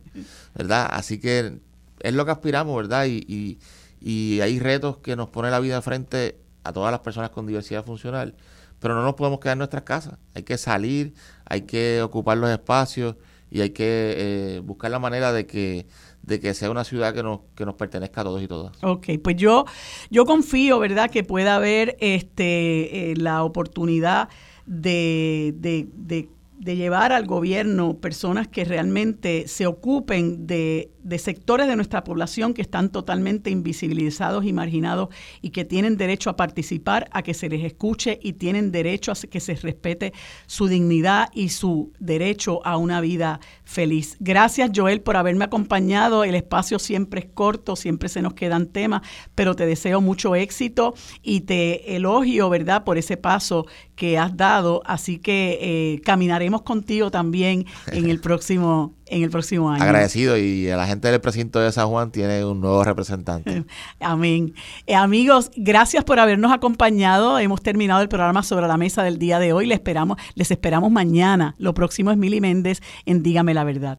[0.55, 0.89] ¿verdad?
[0.91, 1.59] Así que
[1.99, 3.05] es lo que aspiramos, ¿verdad?
[3.07, 3.59] Y,
[4.01, 7.85] y, hay retos que nos pone la vida frente a todas las personas con diversidad
[7.85, 8.35] funcional,
[8.79, 10.17] pero no nos podemos quedar en nuestras casas.
[10.33, 11.13] Hay que salir,
[11.51, 13.17] hay que ocupar los espacios
[13.49, 15.85] y hay que eh, buscar la manera de que
[16.23, 18.71] de que sea una ciudad que nos, que nos pertenezca a todos y todas.
[18.83, 19.65] Ok, pues yo,
[20.09, 24.29] yo confío, ¿verdad?, que pueda haber este, eh, la oportunidad
[24.65, 26.29] de, de, de
[26.61, 32.61] de llevar al gobierno personas que realmente se ocupen de, sectores de nuestra población que
[32.61, 35.09] están totalmente invisibilizados y marginados
[35.41, 39.15] y que tienen derecho a participar, a que se les escuche y tienen derecho a
[39.15, 40.13] que se respete
[40.45, 44.15] su dignidad y su derecho a una vida feliz.
[44.19, 46.23] Gracias Joel por haberme acompañado.
[46.23, 49.01] El espacio siempre es corto, siempre se nos quedan temas,
[49.33, 50.93] pero te deseo mucho éxito
[51.23, 53.65] y te elogio, ¿verdad?, por ese paso
[54.01, 54.81] que has dado.
[54.83, 59.83] Así que eh, caminaremos contigo también en el próximo en el próximo año.
[59.83, 63.65] Agradecido y la gente del precinto de San Juan tiene un nuevo representante.
[63.99, 64.53] Amén.
[64.87, 67.37] Eh, amigos, gracias por habernos acompañado.
[67.37, 69.67] Hemos terminado el programa sobre la mesa del día de hoy.
[69.67, 71.55] Les esperamos, les esperamos mañana.
[71.57, 73.89] Lo próximo es Mili Méndez en Dígame la verdad.